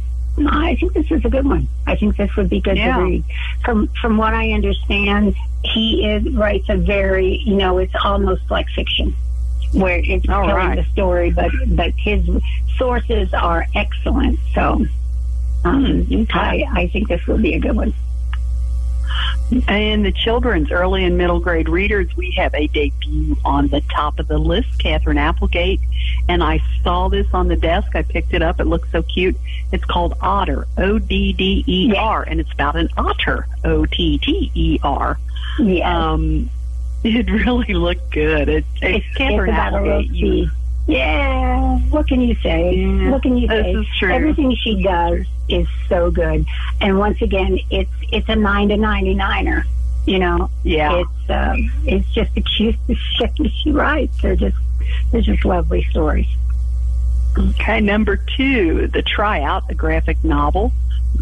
I 0.47 0.75
think 0.75 0.93
this 0.93 1.11
is 1.11 1.23
a 1.23 1.29
good 1.29 1.45
one. 1.45 1.67
I 1.85 1.95
think 1.95 2.17
this 2.17 2.35
would 2.37 2.49
be 2.49 2.59
good 2.59 2.77
Yeah. 2.77 2.97
to 2.97 3.03
read. 3.03 3.23
From 3.63 3.87
from 4.01 4.17
what 4.17 4.33
I 4.33 4.51
understand, 4.51 5.35
he 5.63 6.07
is 6.07 6.33
writes 6.33 6.69
a 6.69 6.77
very, 6.77 7.37
you 7.37 7.55
know, 7.55 7.77
it's 7.77 7.95
almost 8.03 8.49
like 8.49 8.67
fiction 8.69 9.15
where 9.73 9.99
it's 10.03 10.27
All 10.29 10.47
telling 10.47 10.55
right. 10.55 10.75
the 10.75 10.91
story, 10.91 11.31
but 11.31 11.51
but 11.69 11.93
his 11.97 12.27
sources 12.77 13.33
are 13.33 13.65
excellent. 13.75 14.39
So 14.53 14.85
um, 15.65 16.27
I, 16.33 16.65
I 16.71 16.87
think 16.87 17.07
this 17.07 17.25
will 17.27 17.37
be 17.37 17.55
a 17.55 17.59
good 17.59 17.75
one. 17.75 17.93
And 19.67 20.05
the 20.05 20.11
children's 20.11 20.71
early 20.71 21.05
and 21.05 21.17
middle 21.17 21.39
grade 21.39 21.69
readers, 21.69 22.15
we 22.17 22.31
have 22.31 22.53
a 22.53 22.67
debut 22.67 23.37
on 23.45 23.69
the 23.69 23.81
top 23.81 24.19
of 24.19 24.27
the 24.27 24.37
list, 24.37 24.77
Katherine 24.77 25.17
Applegate. 25.17 25.79
And 26.27 26.43
I 26.43 26.61
saw 26.83 27.07
this 27.07 27.27
on 27.33 27.47
the 27.47 27.55
desk. 27.55 27.95
I 27.95 28.01
picked 28.01 28.33
it 28.33 28.41
up. 28.41 28.59
It 28.59 28.65
looks 28.65 28.91
so 28.91 29.03
cute. 29.03 29.37
It's 29.71 29.85
called 29.85 30.15
Otter, 30.21 30.67
O 30.77 30.99
D 30.99 31.31
D 31.31 31.63
E 31.65 31.95
R, 31.95 32.23
and 32.23 32.41
it's 32.41 32.51
about 32.51 32.75
an 32.75 32.89
otter, 32.97 33.47
O 33.63 33.85
T 33.85 34.17
T 34.17 34.51
E 34.53 34.79
R. 34.83 35.17
Yes. 35.59 35.85
Um, 35.87 36.49
it 37.03 37.29
really 37.29 37.73
looked 37.73 38.11
good. 38.11 38.49
It, 38.49 38.65
it's, 38.81 39.05
it's 39.19 39.49
about 39.49 39.73
a 39.87 40.49
Yeah, 40.87 41.77
what 41.89 42.07
can 42.07 42.21
you 42.21 42.35
say? 42.35 42.75
Yeah, 42.75 43.11
what 43.11 43.21
can 43.21 43.37
you 43.37 43.47
this 43.47 43.63
say? 43.65 43.71
is 43.73 43.85
true. 43.99 44.13
Everything 44.13 44.55
she 44.55 44.81
does 44.81 45.25
is 45.49 45.67
so 45.89 46.11
good. 46.11 46.45
And 46.81 46.97
once 46.97 47.21
again, 47.21 47.59
it's 47.69 47.91
it's 48.11 48.29
a 48.29 48.35
nine 48.35 48.69
to 48.69 48.77
ninety 48.77 49.13
niner. 49.13 49.65
You 50.05 50.19
know, 50.19 50.49
Yeah. 50.63 51.01
It's 51.01 51.29
um, 51.29 51.71
it's 51.85 52.09
just 52.13 52.33
the 52.33 52.41
cutest 52.41 52.79
shit 53.17 53.35
that 53.37 53.51
she 53.61 53.71
writes. 53.71 54.21
They're 54.21 54.37
just 54.37 54.55
they're 55.11 55.21
just 55.21 55.43
lovely 55.43 55.83
stories. 55.91 56.27
Okay, 57.37 57.81
number 57.81 58.15
two, 58.17 58.87
The 58.87 59.01
Tryout, 59.03 59.63
a 59.69 59.75
graphic 59.75 60.23
novel. 60.23 60.71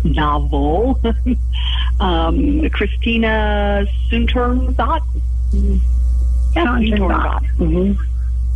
Novel. 0.04 1.00
um, 2.00 2.70
Christina 2.70 3.86
Sunterndot. 5.56 5.82
Yeah, 6.56 6.66
Sunterndot. 6.66 7.46
hmm 7.58 7.94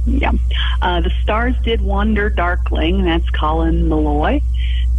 Yeah. 0.05 0.31
Uh, 0.81 1.01
the 1.01 1.11
Stars 1.23 1.55
Did 1.63 1.81
Wander 1.81 2.29
Darkling, 2.29 3.03
that's 3.03 3.29
Colin 3.31 3.87
Meloy. 3.89 4.41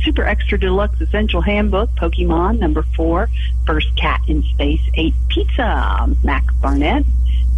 Super 0.02 0.24
Extra 0.24 0.58
Deluxe 0.58 1.00
Essential 1.00 1.42
Handbook, 1.42 1.90
Pokemon, 1.90 2.58
number 2.58 2.82
four. 2.96 3.28
First 3.66 3.94
Cat 3.96 4.20
in 4.28 4.42
Space, 4.42 4.80
Ate 4.94 5.14
Pizza, 5.28 6.08
Mac 6.24 6.44
Barnett. 6.62 7.04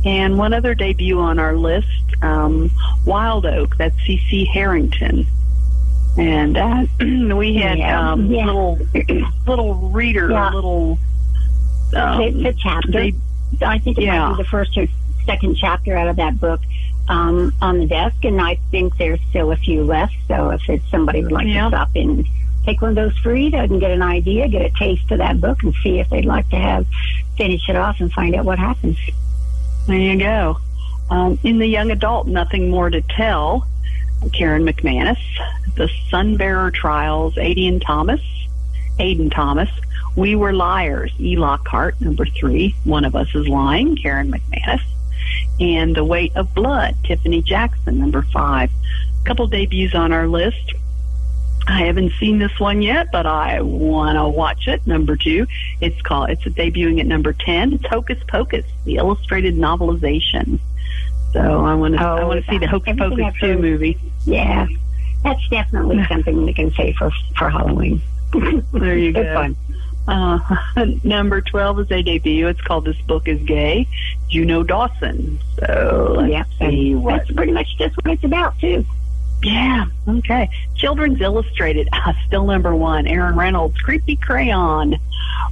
And 0.05 0.37
one 0.37 0.53
other 0.53 0.75
debut 0.75 1.21
on 1.21 1.39
our 1.39 1.55
list, 1.57 1.87
um, 2.23 2.71
Wild 3.07 3.47
Oak, 3.47 3.77
that's 3.77 3.95
C.C. 4.05 4.45
Harrington. 4.47 5.25
And 6.19 6.57
uh, 6.59 6.85
we 7.37 7.55
had 7.55 7.79
Yeah. 7.79 8.11
um, 8.11 8.27
Yeah. 8.27 8.47
little 8.47 8.79
little 9.47 9.75
reader, 9.91 10.29
Yeah. 10.29 10.51
little 10.51 10.99
um, 11.95 12.21
it's 12.21 12.45
a 12.45 12.53
chapter. 12.61 12.91
they- 12.91 13.15
I 13.61 13.79
think 13.79 13.99
it 13.99 14.05
Yeah. 14.05 14.29
might 14.29 14.37
be 14.37 14.43
the 14.43 14.49
first 14.49 14.77
or 14.77 14.87
second 15.27 15.57
chapter 15.57 15.97
out 15.97 16.09
of 16.09 16.17
that 16.17 16.41
book 16.41 16.61
um, 17.09 17.53
on 17.61 17.79
the 17.79 17.87
desk, 17.87 18.25
and 18.25 18.41
I 18.41 18.57
think 18.71 18.97
there's 18.97 19.21
still 19.31 19.53
a 19.53 19.57
few 19.57 19.85
left. 19.85 20.15
So 20.29 20.51
if 20.51 20.63
it's 20.69 20.89
somebody 20.91 21.23
would 21.23 21.33
like 21.33 21.47
Yeah. 21.47 21.65
to 21.65 21.69
stop 21.71 21.91
in 21.95 22.11
and 22.11 22.27
take 22.65 22.81
one 22.81 22.91
of 22.91 22.95
those 22.97 23.17
free, 23.19 23.51
they 23.51 23.67
can 23.67 23.79
get 23.79 23.91
an 23.91 24.03
idea, 24.03 24.49
get 24.49 24.63
a 24.63 24.71
taste 24.71 25.11
of 25.11 25.19
that 25.19 25.41
book, 25.41 25.63
and 25.63 25.75
see 25.83 25.99
if 25.99 26.09
they'd 26.11 26.25
like 26.25 26.49
to 26.51 26.57
have 26.57 26.87
finish 27.37 27.69
it 27.69 27.77
off 27.77 28.01
and 28.01 28.13
find 28.13 28.35
out 28.35 28.45
what 28.45 28.59
happens. 28.59 28.97
There 29.87 29.99
you 29.99 30.17
go. 30.19 30.59
Um, 31.11 31.39
in 31.43 31.59
the 31.59 31.67
young 31.67 31.91
adult, 31.91 32.27
nothing 32.29 32.71
more 32.71 32.89
to 32.91 33.01
tell. 33.03 33.67
Karen 34.33 34.65
McManus, 34.65 35.19
the 35.75 35.91
Sunbearer 36.09 36.71
Trials, 36.71 37.35
Aiden 37.35 37.85
Thomas, 37.85 38.21
Aiden 39.01 39.33
Thomas. 39.35 39.69
We 40.17 40.35
were 40.37 40.53
liars. 40.53 41.13
E. 41.19 41.37
Lockhart, 41.37 42.01
number 42.01 42.27
three. 42.27 42.75
One 42.85 43.05
of 43.05 43.17
us 43.17 43.35
is 43.35 43.49
lying. 43.49 43.97
Karen 43.97 44.31
McManus. 44.33 44.83
and 45.61 45.95
The 45.97 46.05
Weight 46.05 46.35
of 46.37 46.55
Blood, 46.55 46.97
Tiffany 47.05 47.41
Jackson, 47.43 47.99
number 47.99 48.23
five. 48.33 48.71
A 49.21 49.25
couple 49.25 49.47
debuts 49.47 49.95
on 49.95 50.13
our 50.13 50.27
list. 50.29 50.75
I 51.69 51.85
haven't 51.85 52.13
seen 52.19 52.39
this 52.41 52.59
one 52.59 52.83
yet, 52.83 53.09
but 53.13 53.25
I 53.25 53.61
want 53.61 54.17
to 54.17 54.29
watch 54.29 54.67
it. 54.67 54.85
Number 54.87 55.17
two, 55.17 55.47
it's 55.81 56.01
called. 56.03 56.31
It's 56.31 56.43
debuting 56.43 56.99
at 56.99 57.07
number 57.07 57.33
ten. 57.33 57.73
It's 57.75 57.87
Hocus 57.87 58.19
Pocus, 58.27 58.65
the 58.85 58.97
illustrated 58.97 59.57
novelization. 59.57 60.59
So 61.33 61.65
I 61.65 61.75
want 61.75 61.95
to. 61.95 62.05
Oh, 62.05 62.17
I 62.17 62.25
want 62.25 62.45
to 62.45 62.51
see 62.51 62.59
the 62.59 62.67
Hocus 62.67 62.97
Pocus 62.99 63.33
two 63.41 63.59
movie. 63.59 63.97
Yeah, 64.27 64.67
that's 65.23 65.49
definitely 65.51 66.05
something 66.09 66.45
we 66.45 66.53
can 66.53 66.73
say 66.73 66.93
for 66.95 67.13
for 67.37 67.49
Halloween. 67.49 68.03
There 68.73 68.99
you 68.99 69.13
Good 69.13 69.23
go. 69.27 69.35
fun. 69.35 69.57
Uh, 70.09 70.39
number 71.05 71.41
12 71.41 71.81
is 71.81 71.91
a 71.91 72.03
debut. 72.03 72.49
It's 72.49 72.61
called 72.61 72.85
This 72.85 73.01
Book 73.03 73.29
is 73.29 73.43
Gay. 73.43 73.87
Juno 74.29 74.63
Dawson. 74.63 75.39
So 75.59 76.15
let's 76.19 76.33
yeah, 76.33 76.45
see 76.59 76.95
what. 76.95 77.19
that's 77.19 77.33
pretty 77.33 77.53
much 77.53 77.77
just 77.79 77.97
what 77.97 78.15
it's 78.15 78.25
about 78.25 78.59
too. 78.59 78.85
Yeah, 79.43 79.87
okay. 80.09 80.49
Children's 80.77 81.21
Illustrated, 81.21 81.89
uh, 81.93 82.13
still 82.27 82.47
number 82.47 82.75
one. 82.75 83.07
Aaron 83.07 83.37
Reynolds, 83.37 83.79
Creepy 83.81 84.17
Crayon. 84.17 84.99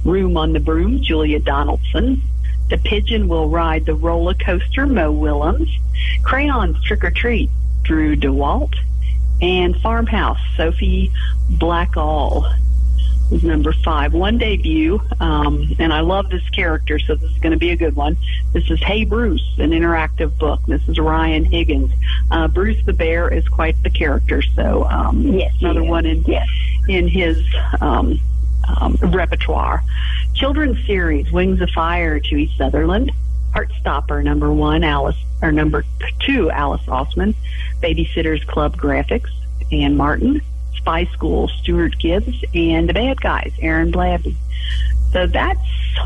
Room 0.05 0.37
on 0.37 0.53
the 0.53 0.59
Broom, 0.59 1.01
Julia 1.01 1.39
Donaldson. 1.39 2.21
The 2.69 2.77
Pigeon 2.77 3.27
Will 3.27 3.49
Ride 3.49 3.85
the 3.85 3.95
Roller 3.95 4.33
Coaster, 4.33 4.87
Mo 4.87 5.11
Willems. 5.11 5.69
Crayons 6.23 6.81
Trick 6.83 7.03
or 7.03 7.11
Treat, 7.11 7.49
Drew 7.83 8.15
Daywalt. 8.15 8.73
And 9.41 9.75
Farmhouse, 9.81 10.39
Sophie 10.55 11.11
Blackall 11.49 12.53
was 13.31 13.43
number 13.43 13.71
five. 13.71 14.13
One 14.13 14.37
debut, 14.37 15.01
um, 15.19 15.73
and 15.79 15.93
I 15.93 16.01
love 16.01 16.29
this 16.29 16.47
character, 16.49 16.99
so 16.99 17.15
this 17.15 17.31
is 17.31 17.37
going 17.39 17.53
to 17.53 17.57
be 17.57 17.69
a 17.71 17.75
good 17.77 17.95
one. 17.95 18.17
This 18.53 18.69
is 18.69 18.81
Hey 18.83 19.05
Bruce, 19.05 19.55
an 19.57 19.71
interactive 19.71 20.37
book. 20.37 20.59
This 20.67 20.85
is 20.87 20.99
Ryan 20.99 21.45
Higgins. 21.45 21.91
Uh, 22.29 22.47
Bruce 22.49 22.83
the 22.85 22.93
Bear 22.93 23.33
is 23.33 23.47
quite 23.47 23.81
the 23.83 23.89
character, 23.89 24.41
so 24.41 24.83
um, 24.85 25.21
Yes, 25.21 25.53
another 25.61 25.83
one 25.83 26.05
in 26.05 26.23
Yes. 26.27 26.47
in 26.89 27.07
his 27.07 27.41
um, 27.79 28.19
um, 28.79 28.97
repertoire. 29.01 29.81
Children's 30.35 30.85
series: 30.85 31.31
Wings 31.31 31.61
of 31.61 31.69
Fire, 31.69 32.19
Tui 32.19 32.51
Sutherland. 32.57 33.11
Heartstopper, 33.55 34.23
number 34.23 34.51
one, 34.51 34.81
Alice, 34.83 35.17
or 35.41 35.51
number 35.51 35.83
two, 36.21 36.49
Alice 36.51 36.83
Oseman. 36.87 37.35
Babysitters 37.81 38.45
Club 38.47 38.77
Graphics, 38.77 39.29
Ann 39.71 39.97
Martin. 39.97 40.41
Spy 40.81 41.05
School, 41.13 41.47
Stuart 41.47 41.97
Gibbs, 41.99 42.43
and 42.53 42.89
The 42.89 42.93
Bad 42.93 43.21
Guys, 43.21 43.51
Aaron 43.59 43.91
Blabby. 43.91 44.35
So 45.11 45.27
that's 45.27 45.59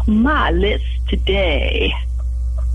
my 0.07 0.51
list 0.51 0.85
today. 1.07 1.93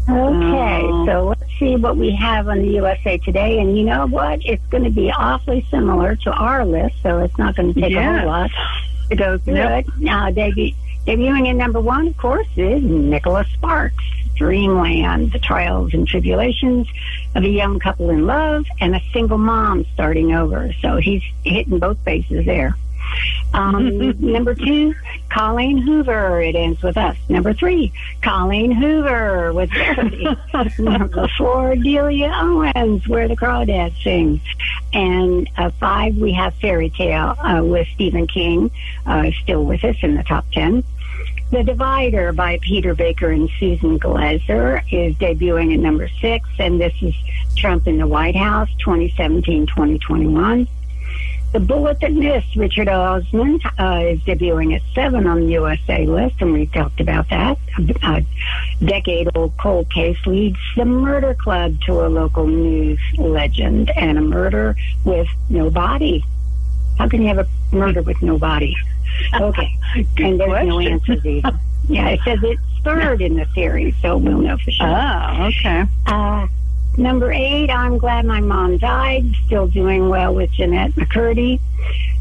Okay, 0.09 0.87
Um, 0.87 1.07
so 1.07 1.25
let's 1.29 1.43
see 1.59 1.77
what 1.77 1.97
we 1.97 2.11
have 2.17 2.49
on 2.49 2.59
the 2.63 2.69
USA 2.69 3.19
Today. 3.19 3.59
And 3.61 3.77
you 3.77 3.85
know 3.85 4.07
what? 4.07 4.41
It's 4.45 4.65
going 4.71 4.85
to 4.85 4.91
be 4.91 5.11
awfully 5.13 5.67
similar 5.71 6.17
to 6.17 6.33
our 6.33 6.65
list, 6.65 6.97
so 7.03 7.19
it's 7.21 7.37
not 7.39 7.55
going 7.55 7.75
to 7.75 7.81
take 7.81 7.95
a 7.95 8.19
whole 8.19 8.27
lot 8.27 8.51
to 9.11 9.17
go 9.17 9.39
through 9.39 9.55
Yep. 9.55 9.87
it. 9.87 9.93
Now, 9.99 10.31
debut, 10.31 10.73
debuting 11.07 11.49
at 11.51 11.57
number 11.57 11.81
one, 11.81 12.09
of 12.09 12.17
course, 12.17 12.47
is 12.57 12.83
Nicholas 12.83 13.47
Sparks, 13.55 14.03
Dreamland, 14.41 15.33
the 15.33 15.39
trials 15.39 15.93
and 15.93 16.09
tribulations 16.09 16.89
of 17.35 17.45
a 17.45 17.49
young 17.49 17.79
couple 17.79 18.09
in 18.09 18.27
love 18.27 18.65
and 18.81 18.97
a 18.97 19.03
single 19.13 19.37
mom 19.37 19.85
starting 19.93 20.33
over. 20.33 20.73
So 20.81 20.97
he's 20.97 21.23
hitting 21.45 21.79
both 21.79 22.03
bases 22.07 22.47
there. 22.47 22.75
Um, 23.53 24.19
number 24.33 24.55
two, 24.55 24.95
Colleen 25.29 25.77
Hoover. 25.77 26.41
It 26.41 26.57
ends 26.57 26.83
with 26.83 26.97
us. 26.97 27.19
Number 27.29 27.53
three, 27.53 27.93
Colleen 28.23 28.73
Hoover 28.73 29.53
with 29.53 29.71
Verity. 29.75 30.27
number 30.79 31.29
four, 31.37 31.77
Delia 31.77 32.33
Owens, 32.35 33.07
Where 33.07 33.29
the 33.29 33.37
Crawdads 33.37 34.03
Sing. 34.03 34.41
And 34.95 35.51
uh, 35.59 35.71
five, 35.79 36.17
we 36.17 36.33
have 36.33 36.55
Fairy 36.55 36.89
Tale 36.89 37.37
uh, 37.39 37.63
with 37.63 37.89
Stephen 37.95 38.27
King, 38.27 38.71
uh, 39.05 39.31
still 39.43 39.67
with 39.67 39.85
us 39.85 39.97
in 40.01 40.15
the 40.15 40.23
top 40.23 40.47
ten. 40.51 40.83
The 41.51 41.65
Divider 41.65 42.33
by 42.33 42.61
Peter 42.63 42.95
Baker 42.95 43.33
and 43.33 43.51
Susan 43.59 43.99
Glazer 43.99 44.85
is 44.93 45.17
debuting 45.17 45.75
at 45.75 45.81
number 45.81 46.09
six, 46.21 46.49
and 46.61 46.81
this 46.81 46.95
is 47.03 47.13
Trump 47.57 47.89
in 47.89 47.99
the 47.99 48.07
White 48.07 48.37
House 48.37 48.69
2017 48.79 49.67
2021. 49.67 50.69
The 51.53 51.59
Bullet 51.59 51.99
That 51.99 52.13
Missed, 52.13 52.55
Richard 52.55 52.89
Osman, 52.89 53.59
uh, 53.81 54.01
is 54.05 54.21
debuting 54.21 54.77
at 54.77 54.83
seven 54.95 55.27
on 55.27 55.41
the 55.41 55.47
USA 55.55 56.07
list, 56.07 56.37
and 56.39 56.53
we 56.53 56.67
talked 56.67 57.01
about 57.01 57.29
that. 57.31 57.59
A 58.05 58.25
decade 58.85 59.29
old 59.35 59.53
cold 59.59 59.91
case 59.91 60.25
leads 60.27 60.59
the 60.77 60.85
murder 60.85 61.35
club 61.35 61.81
to 61.87 62.07
a 62.07 62.09
local 62.09 62.47
news 62.47 63.01
legend 63.19 63.91
and 63.97 64.19
a 64.19 64.23
murder 64.23 64.77
with 65.05 65.27
no 65.49 65.69
body. 65.69 66.25
How 66.97 67.09
can 67.09 67.23
you 67.23 67.29
have 67.29 67.39
a 67.39 67.49
murder 67.75 68.03
with 68.03 68.23
no 68.23 68.39
body? 68.39 68.77
Okay. 69.35 69.77
and 70.19 70.41
there's 70.41 70.67
no 70.67 70.81
answers 70.81 71.25
either. 71.25 71.59
Yeah, 71.89 72.09
it 72.11 72.21
says 72.25 72.39
it's 72.43 72.61
third 72.85 73.21
in 73.21 73.35
the 73.35 73.47
series, 73.55 73.95
so 74.01 74.17
we'll 74.17 74.39
know 74.39 74.57
for 74.59 74.71
sure. 74.71 74.87
Oh, 74.87 75.49
okay. 75.49 75.85
Uh, 76.07 76.47
number 76.97 77.33
eight, 77.33 77.71
I'm 77.71 77.99
glad 77.99 78.25
my 78.25 78.41
mom 78.41 78.79
died. 78.79 79.25
Still 79.47 79.67
doing 79.67 80.09
well 80.09 80.35
with 80.35 80.51
Jennette 80.53 80.93
McCurdy. 80.93 81.61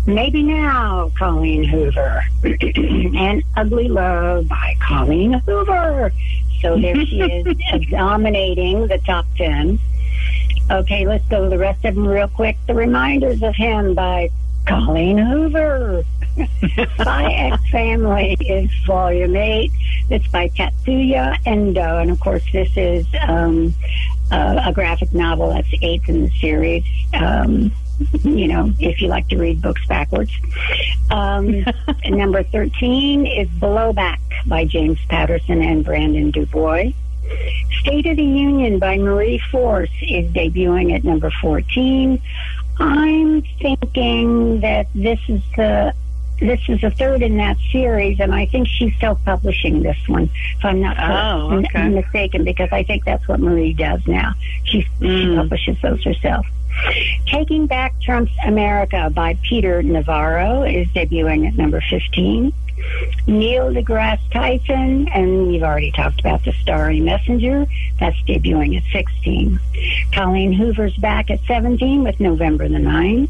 Maybe 0.07 0.41
now, 0.41 1.11
Colleen 1.17 1.63
Hoover. 1.63 2.23
and 2.43 3.43
Ugly 3.55 3.89
Love 3.89 4.47
by 4.47 4.75
Colleen 4.81 5.33
Hoover. 5.33 6.11
So 6.61 6.77
there 6.77 7.05
she 7.05 7.21
is, 7.21 7.85
dominating 7.89 8.87
the 8.87 8.97
top 8.99 9.25
10. 9.37 9.79
Okay, 10.71 11.05
let's 11.07 11.25
go 11.27 11.43
to 11.43 11.49
the 11.49 11.57
rest 11.57 11.83
of 11.85 11.95
them 11.95 12.07
real 12.07 12.27
quick. 12.27 12.57
The 12.67 12.73
Reminders 12.73 13.41
of 13.43 13.55
Him 13.55 13.93
by 13.93 14.29
Colleen 14.67 15.17
Hoover. 15.17 16.03
X 16.39 17.69
Family 17.69 18.37
is 18.39 18.71
volume 18.85 19.35
eight. 19.35 19.71
It's 20.09 20.27
by 20.27 20.49
Tatsuya 20.49 21.37
Endo. 21.45 21.97
And 21.97 22.11
of 22.11 22.19
course, 22.19 22.43
this 22.51 22.69
is 22.75 23.05
um, 23.27 23.73
uh, 24.31 24.61
a 24.65 24.73
graphic 24.73 25.13
novel 25.13 25.49
that's 25.49 25.67
eighth 25.81 26.09
in 26.09 26.23
the 26.23 26.31
series. 26.39 26.83
Um, 27.13 27.71
you 28.23 28.47
know, 28.47 28.71
if 28.79 29.01
you 29.01 29.07
like 29.07 29.27
to 29.29 29.37
read 29.37 29.61
books 29.61 29.85
backwards. 29.87 30.31
Um, 31.11 31.65
number 32.05 32.43
13 32.43 33.25
is 33.25 33.47
Blowback 33.49 34.19
by 34.47 34.65
James 34.65 34.99
Patterson 35.09 35.61
and 35.61 35.83
Brendan 35.83 36.31
DuBois. 36.31 36.93
State 37.81 38.05
of 38.07 38.17
the 38.17 38.23
Union 38.23 38.79
by 38.79 38.97
Marie 38.97 39.41
Force 39.51 39.91
is 40.01 40.31
debuting 40.31 40.95
at 40.95 41.03
number 41.03 41.31
14. 41.41 42.21
I'm 42.79 43.41
thinking 43.61 44.61
that 44.61 44.87
this 44.95 45.19
is 45.27 45.41
the 45.55 45.93
this 46.39 46.59
is 46.67 46.81
the 46.81 46.91
third 46.91 47.21
in 47.21 47.37
that 47.37 47.57
series, 47.71 48.19
and 48.19 48.33
I 48.33 48.45
think 48.45 48.67
she's 48.67 48.93
self-publishing 48.99 49.81
this 49.81 49.97
one, 50.07 50.29
if 50.57 50.65
I'm 50.65 50.81
not 50.81 50.97
Oh, 50.99 51.57
okay. 51.59 51.89
mistaken, 51.89 52.43
because 52.43 52.69
I 52.71 52.83
think 52.83 53.05
that's 53.05 53.27
what 53.27 53.39
Marie 53.39 53.73
does 53.73 54.05
now. 54.07 54.33
She, 54.63 54.81
she 54.81 54.87
Mm. 55.01 55.35
publishes 55.37 55.77
those 55.81 56.03
herself. 56.03 56.45
Taking 57.25 57.65
Back 57.67 57.93
Trump's 58.01 58.31
America 58.45 59.09
by 59.13 59.37
Peter 59.41 59.81
Navarro 59.83 60.63
is 60.63 60.87
debuting 60.89 61.47
at 61.47 61.55
number 61.57 61.81
15. 61.89 62.53
Neil 63.27 63.73
deGrasse 63.73 64.19
Tyson, 64.31 65.07
and 65.09 65.47
we've 65.47 65.63
already 65.63 65.91
talked 65.91 66.19
about 66.21 66.43
The 66.45 66.53
Starry 66.53 67.01
Messenger. 67.01 67.65
That's 67.99 68.15
debuting 68.21 68.77
at 68.77 68.83
16. 68.93 69.59
Colleen 70.13 70.53
Hoover's 70.53 70.95
back 70.97 71.29
at 71.29 71.39
17 71.45 72.03
with 72.03 72.19
November 72.21 72.69
the 72.69 72.79
9th. 72.79 73.29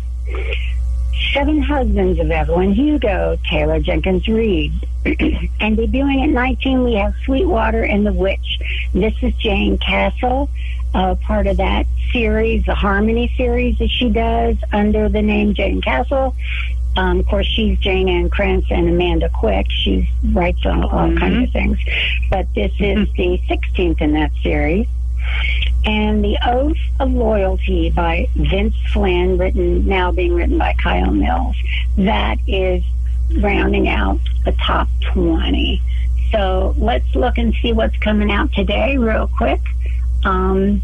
Seven 1.34 1.62
Husbands 1.62 2.19
of 2.19 2.32
Evelyn 2.32 2.73
Hugo, 2.73 3.38
Taylor 3.49 3.79
Jenkins 3.79 4.27
Reid. 4.27 4.71
and 5.05 5.77
debuting 5.77 6.23
at 6.23 6.29
19, 6.29 6.84
we 6.84 6.93
have 6.95 7.13
Sweetwater 7.25 7.84
and 7.84 8.05
the 8.05 8.13
Witch. 8.13 8.60
This 8.93 9.13
is 9.21 9.34
Jayne 9.36 9.77
Castle, 9.77 10.49
uh, 10.93 11.15
part 11.15 11.47
of 11.47 11.58
that 11.58 11.86
series, 12.12 12.65
the 12.65 12.75
Harmony 12.75 13.32
series 13.38 13.77
that 13.79 13.89
she 13.89 14.10
does 14.10 14.58
under 14.73 15.08
the 15.10 15.21
name 15.21 15.53
Jayne 15.53 15.82
Castle. 15.82 16.36
Um, 16.97 17.19
of 17.19 17.27
course, 17.27 17.47
she's 17.47 17.77
Jayne 17.79 18.10
Ann 18.10 18.29
Krentz 18.29 18.65
and 18.71 18.89
Amanda 18.89 19.29
Quick. 19.29 19.67
She 19.69 20.10
writes 20.34 20.65
all, 20.65 20.89
all 20.89 21.15
kinds 21.15 21.47
of 21.47 21.53
things. 21.53 21.77
But 22.29 22.47
this 22.55 22.71
is 22.79 23.08
the 23.13 23.39
16th 23.47 24.01
in 24.01 24.13
that 24.13 24.32
series. 24.41 24.88
And 25.86 26.24
The 26.24 26.38
Oath 26.46 26.78
of 27.00 27.12
Loyalty 27.12 27.89
by 27.89 28.28
Vince 28.36 28.76
Flynn, 28.92 29.38
written 29.38 29.88
now 29.88 30.12
being 30.12 30.34
written 30.34 30.58
by 30.58 30.74
Kyle 30.74 31.12
Mills. 31.12 31.56
That 31.98 32.38
is 32.48 32.84
rounding 33.38 33.88
out 33.88 34.20
the 34.46 34.52
top 34.54 34.88
20. 35.13 35.82
So 36.32 36.74
let's 36.78 37.13
look 37.15 37.38
and 37.38 37.54
see 37.62 37.74
what's 37.74 37.98
coming 37.98 38.32
out 38.32 38.54
today 38.54 38.98
real 38.98 39.30
quick. 39.38 39.62
Um, 40.24 40.82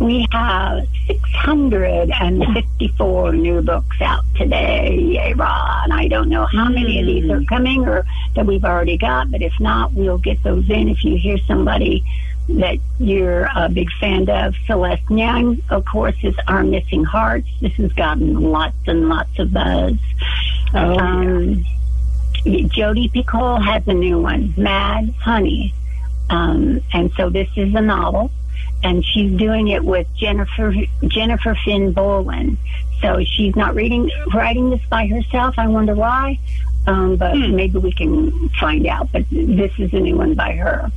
we 0.00 0.26
have 0.30 0.86
654 1.06 3.32
new 3.32 3.60
books 3.62 4.00
out 4.00 4.22
today. 4.36 4.96
Yay, 4.96 5.34
Ron. 5.34 5.90
I 5.90 6.06
don't 6.06 6.28
know 6.28 6.46
how 6.46 6.68
many 6.68 7.00
of 7.00 7.06
these 7.06 7.28
are 7.30 7.42
coming 7.44 7.84
or 7.86 8.04
that 8.36 8.46
we've 8.46 8.64
already 8.64 8.96
got, 8.96 9.28
but 9.30 9.42
if 9.42 9.52
not, 9.58 9.92
we'll 9.94 10.18
get 10.18 10.40
those 10.44 10.70
in. 10.70 10.88
If 10.88 11.02
you 11.02 11.18
hear 11.18 11.38
somebody 11.48 12.04
that 12.48 12.78
you're 12.98 13.48
a 13.54 13.68
big 13.68 13.90
fan 14.00 14.28
of. 14.28 14.54
Celeste 14.66 15.10
Ng, 15.10 15.62
of 15.70 15.84
course, 15.84 16.16
is 16.22 16.34
Our 16.46 16.64
Missing 16.64 17.04
Hearts. 17.04 17.48
This 17.60 17.74
has 17.74 17.92
gotten 17.92 18.34
lots 18.40 18.76
and 18.86 19.08
lots 19.08 19.38
of 19.38 19.52
buzz. 19.52 19.94
Oh, 20.74 20.98
um, 20.98 21.64
Jodi 22.44 23.08
Picoult 23.10 23.64
has 23.64 23.86
a 23.86 23.94
new 23.94 24.18
one, 24.20 24.54
Mad 24.56 25.14
Honey. 25.20 25.74
Um, 26.30 26.80
and 26.92 27.10
so 27.16 27.30
this 27.30 27.48
is 27.56 27.74
a 27.74 27.80
novel, 27.80 28.30
and 28.82 29.04
she's 29.04 29.32
doing 29.32 29.68
it 29.68 29.84
with 29.84 30.06
Jennifer 30.16 30.74
Jennifer 31.06 31.56
Finney 31.64 31.90
Boylan. 31.90 32.58
So 33.00 33.22
she's 33.24 33.56
not 33.56 33.74
reading 33.74 34.10
writing 34.34 34.70
this 34.70 34.82
by 34.90 35.06
herself. 35.06 35.54
I 35.58 35.68
wonder 35.68 35.94
why, 35.94 36.38
um, 36.86 37.16
but 37.16 37.34
maybe 37.36 37.78
we 37.78 37.92
can 37.92 38.48
find 38.50 38.86
out. 38.86 39.10
But 39.12 39.24
this 39.30 39.72
is 39.78 39.92
a 39.92 40.00
new 40.00 40.16
one 40.16 40.34
by 40.34 40.52
her. 40.56 40.90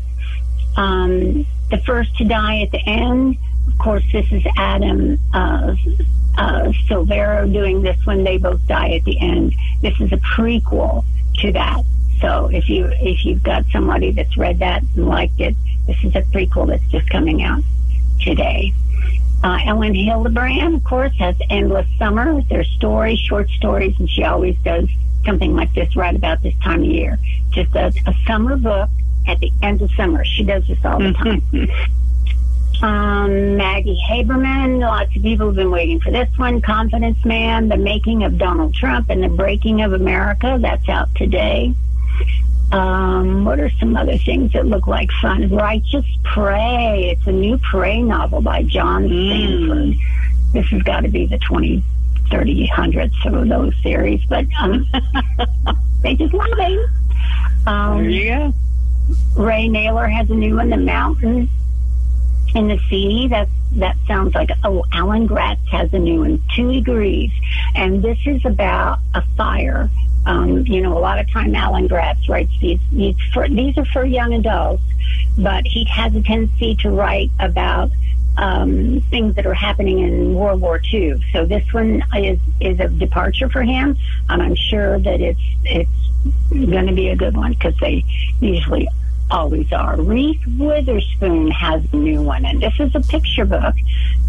Um, 0.77 1.45
the 1.69 1.77
first 1.85 2.15
to 2.17 2.25
die 2.25 2.61
at 2.61 2.71
the 2.71 2.81
end. 2.85 3.37
Of 3.67 3.77
course, 3.77 4.03
this 4.11 4.31
is 4.31 4.43
Adam 4.57 5.17
uh, 5.33 5.75
uh, 6.37 6.71
Silvera 6.87 7.51
doing 7.51 7.81
this 7.81 7.97
one. 8.05 8.23
They 8.23 8.37
both 8.37 8.65
die 8.67 8.91
at 8.91 9.03
the 9.03 9.19
end. 9.19 9.53
This 9.81 9.99
is 9.99 10.11
a 10.11 10.17
prequel 10.17 11.05
to 11.39 11.51
that. 11.53 11.83
So 12.19 12.49
if 12.51 12.69
you 12.69 12.85
if 12.85 13.25
you've 13.25 13.43
got 13.43 13.65
somebody 13.71 14.11
that's 14.11 14.37
read 14.37 14.59
that 14.59 14.83
and 14.95 15.07
liked 15.07 15.39
it, 15.39 15.55
this 15.87 15.97
is 16.03 16.15
a 16.15 16.21
prequel 16.21 16.67
that's 16.67 16.85
just 16.91 17.09
coming 17.09 17.41
out 17.43 17.63
today. 18.21 18.73
Uh, 19.43 19.57
Elin 19.65 19.93
Hilderbrand, 19.93 20.75
of 20.75 20.83
course, 20.83 21.13
has 21.17 21.35
Endless 21.49 21.87
Summer. 21.97 22.41
They're 22.43 22.63
stories, 22.63 23.17
short 23.19 23.49
stories, 23.49 23.95
and 23.97 24.07
she 24.07 24.23
always 24.23 24.55
does 24.63 24.87
something 25.25 25.55
like 25.55 25.73
this 25.73 25.95
right 25.95 26.15
about 26.15 26.43
this 26.43 26.53
time 26.63 26.81
of 26.81 26.85
year. 26.85 27.17
Just 27.49 27.75
a, 27.75 27.91
a 28.05 28.13
summer 28.27 28.55
book 28.55 28.89
at 29.27 29.39
the 29.39 29.51
end 29.61 29.81
of 29.81 29.91
summer. 29.91 30.23
She 30.25 30.43
does 30.43 30.65
this 30.67 30.83
all 30.83 30.99
the 30.99 31.13
time. 31.13 31.41
Um, 32.81 33.57
Maggie 33.57 33.99
Haberman, 34.09 34.79
lots 34.79 35.15
of 35.15 35.21
people 35.21 35.47
have 35.47 35.55
been 35.55 35.69
waiting 35.69 35.99
for 35.99 36.11
this 36.11 36.29
one. 36.37 36.61
Confidence 36.61 37.23
Man, 37.23 37.69
The 37.69 37.77
Making 37.77 38.23
of 38.23 38.39
Donald 38.39 38.73
Trump 38.73 39.09
and 39.09 39.23
the 39.23 39.29
Breaking 39.29 39.83
of 39.83 39.93
America. 39.93 40.57
That's 40.59 40.89
out 40.89 41.13
today. 41.15 41.75
Um, 42.71 43.45
what 43.45 43.59
are 43.59 43.69
some 43.79 43.95
other 43.95 44.17
things 44.17 44.53
that 44.53 44.65
look 44.65 44.87
like 44.87 45.11
fun? 45.21 45.49
Righteous 45.49 46.05
Prey. 46.23 47.11
It's 47.11 47.27
a 47.27 47.31
new 47.31 47.59
Prey 47.59 48.01
novel 48.01 48.41
by 48.41 48.63
John 48.63 49.07
Sandford. 49.07 49.95
This 50.53 50.65
has 50.67 50.81
got 50.81 51.01
to 51.01 51.09
be 51.09 51.27
the 51.27 51.37
20, 51.37 51.83
30, 52.31 52.71
of 53.25 53.47
those 53.47 53.73
series, 53.83 54.23
but 54.25 54.45
um, 54.59 54.87
they 56.01 56.15
just 56.15 56.33
love. 56.33 56.49
Um, 57.67 57.97
There 57.97 58.09
you 58.09 58.29
go. 58.29 58.53
Ray 59.35 59.67
Nayler 59.67 60.11
has 60.11 60.29
a 60.29 60.33
new 60.33 60.57
one, 60.57 60.69
The 60.69 60.77
Mountain 60.77 61.49
in 62.55 62.67
the 62.67 62.79
Sea. 62.89 63.27
That 63.27 63.47
that 63.73 63.95
sounds 64.07 64.35
like 64.35 64.49
oh, 64.63 64.83
Alan 64.91 65.25
Gratz 65.25 65.61
has 65.71 65.93
a 65.93 65.99
new 65.99 66.21
one, 66.21 66.43
Two 66.55 66.71
Degrees, 66.71 67.31
and 67.75 68.03
this 68.03 68.17
is 68.25 68.43
about 68.45 68.99
a 69.13 69.23
fire. 69.37 69.89
Um, 70.25 70.67
you 70.67 70.81
know, 70.81 70.97
a 70.97 70.99
lot 70.99 71.17
of 71.17 71.31
time 71.31 71.55
Alan 71.55 71.87
Gratz 71.87 72.29
writes 72.29 72.51
these. 72.59 72.79
These 72.91 73.15
for 73.33 73.47
these 73.47 73.77
are 73.77 73.85
for 73.85 74.05
young 74.05 74.33
adults, 74.33 74.83
but 75.37 75.65
he 75.65 75.85
has 75.85 76.15
a 76.15 76.21
tendency 76.21 76.75
to 76.81 76.89
write 76.89 77.31
about 77.39 77.89
um, 78.37 79.01
things 79.09 79.35
that 79.35 79.45
are 79.45 79.53
happening 79.53 79.99
in 79.99 80.33
World 80.33 80.61
War 80.61 80.81
II. 80.91 81.21
So 81.33 81.45
this 81.45 81.63
one 81.73 82.03
is 82.15 82.39
is 82.59 82.79
a 82.79 82.87
departure 82.87 83.49
for 83.49 83.61
him, 83.61 83.97
and 84.29 84.41
I'm 84.41 84.55
sure 84.55 84.99
that 84.99 85.21
it's 85.21 85.41
it's 85.63 85.89
going 86.49 86.87
to 86.87 86.93
be 86.93 87.09
a 87.09 87.15
good 87.15 87.35
one 87.35 87.53
because 87.53 87.75
they 87.81 88.05
usually 88.39 88.87
always 89.29 89.71
are. 89.71 89.99
Reese 90.01 90.45
Witherspoon 90.57 91.51
has 91.51 91.83
a 91.93 91.95
new 91.95 92.21
one, 92.21 92.45
and 92.45 92.61
this 92.61 92.73
is 92.79 92.93
a 92.95 93.01
picture 93.01 93.45
book 93.45 93.75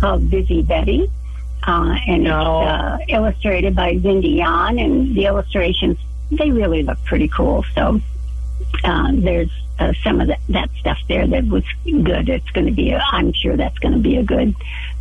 called 0.00 0.30
Busy 0.30 0.62
Betty. 0.62 1.10
Uh, 1.64 1.96
and 2.08 2.26
it's 2.26 2.32
uh, 2.32 2.98
illustrated 3.08 3.76
by 3.76 3.94
Xindi 3.94 4.38
Yan, 4.38 4.78
and 4.78 5.14
the 5.14 5.26
illustrations 5.26 5.96
they 6.32 6.50
really 6.50 6.82
look 6.82 7.02
pretty 7.04 7.28
cool. 7.28 7.64
So 7.74 8.00
uh, 8.84 9.10
there's 9.12 9.50
uh, 9.78 9.92
some 10.02 10.20
of 10.20 10.28
that, 10.28 10.40
that 10.48 10.70
stuff 10.78 10.98
there 11.08 11.26
that 11.26 11.46
was 11.46 11.64
good. 11.84 12.28
It's 12.28 12.50
going 12.50 12.66
to 12.66 12.72
be, 12.72 12.90
a, 12.90 13.02
I'm 13.10 13.32
sure 13.32 13.56
that's 13.56 13.78
going 13.78 13.94
to 13.94 14.00
be 14.00 14.16
a 14.16 14.22
good 14.22 14.54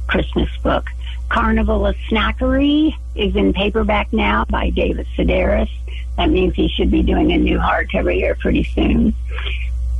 Christmas 0.07 0.49
book. 0.63 0.89
Carnival 1.29 1.85
of 1.85 1.95
Snackery 2.09 2.93
is 3.15 3.35
in 3.35 3.53
paperback 3.53 4.11
now 4.11 4.45
by 4.49 4.69
David 4.69 5.07
Sedaris. 5.17 5.69
That 6.17 6.29
means 6.29 6.55
he 6.55 6.67
should 6.67 6.91
be 6.91 7.03
doing 7.03 7.31
a 7.31 7.37
new 7.37 7.57
hardcover 7.57 8.13
here 8.13 8.35
pretty 8.35 8.63
soon. 8.63 9.15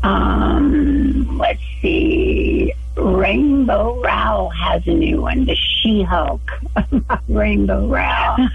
Um, 0.04 1.38
let's 1.38 1.62
see. 1.82 2.74
Rainbow 2.96 4.02
Rowell 4.02 4.50
has 4.50 4.86
a 4.86 4.94
new 4.94 5.22
one, 5.22 5.46
The 5.46 5.56
She 5.56 6.04
Hulk. 6.04 6.42
Rainbow 7.30 7.88
Rowell. 7.88 8.50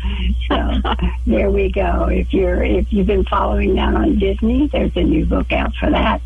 So 0.49 0.81
there 1.27 1.51
we 1.51 1.71
go. 1.71 2.05
If 2.05 2.33
you're 2.33 2.63
if 2.63 2.93
you've 2.93 3.07
been 3.07 3.25
following 3.25 3.75
that 3.77 3.95
on 3.95 4.19
Disney, 4.19 4.69
there's 4.69 4.97
a 4.97 5.03
new 5.03 5.25
book 5.25 5.53
out 5.53 5.75
for 5.77 5.91
that. 5.91 6.21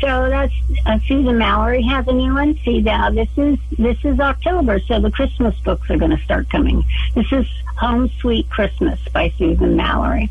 So 0.00 0.28
that's 0.28 0.52
uh, 0.84 0.98
Susan 1.06 1.38
Mallery 1.38 1.82
has 1.82 2.06
a 2.06 2.12
new 2.12 2.34
one. 2.34 2.58
See 2.64 2.80
now 2.80 3.10
this 3.10 3.28
is 3.36 3.58
this 3.78 3.98
is 4.04 4.20
October, 4.20 4.78
so 4.80 5.00
the 5.00 5.10
Christmas 5.10 5.58
books 5.60 5.90
are 5.90 5.96
going 5.96 6.16
to 6.16 6.22
start 6.24 6.50
coming. 6.50 6.84
This 7.14 7.32
is 7.32 7.46
Home 7.78 8.10
Sweet 8.20 8.48
Christmas 8.50 9.00
by 9.12 9.32
Susan 9.38 9.76
Mallery, 9.76 10.30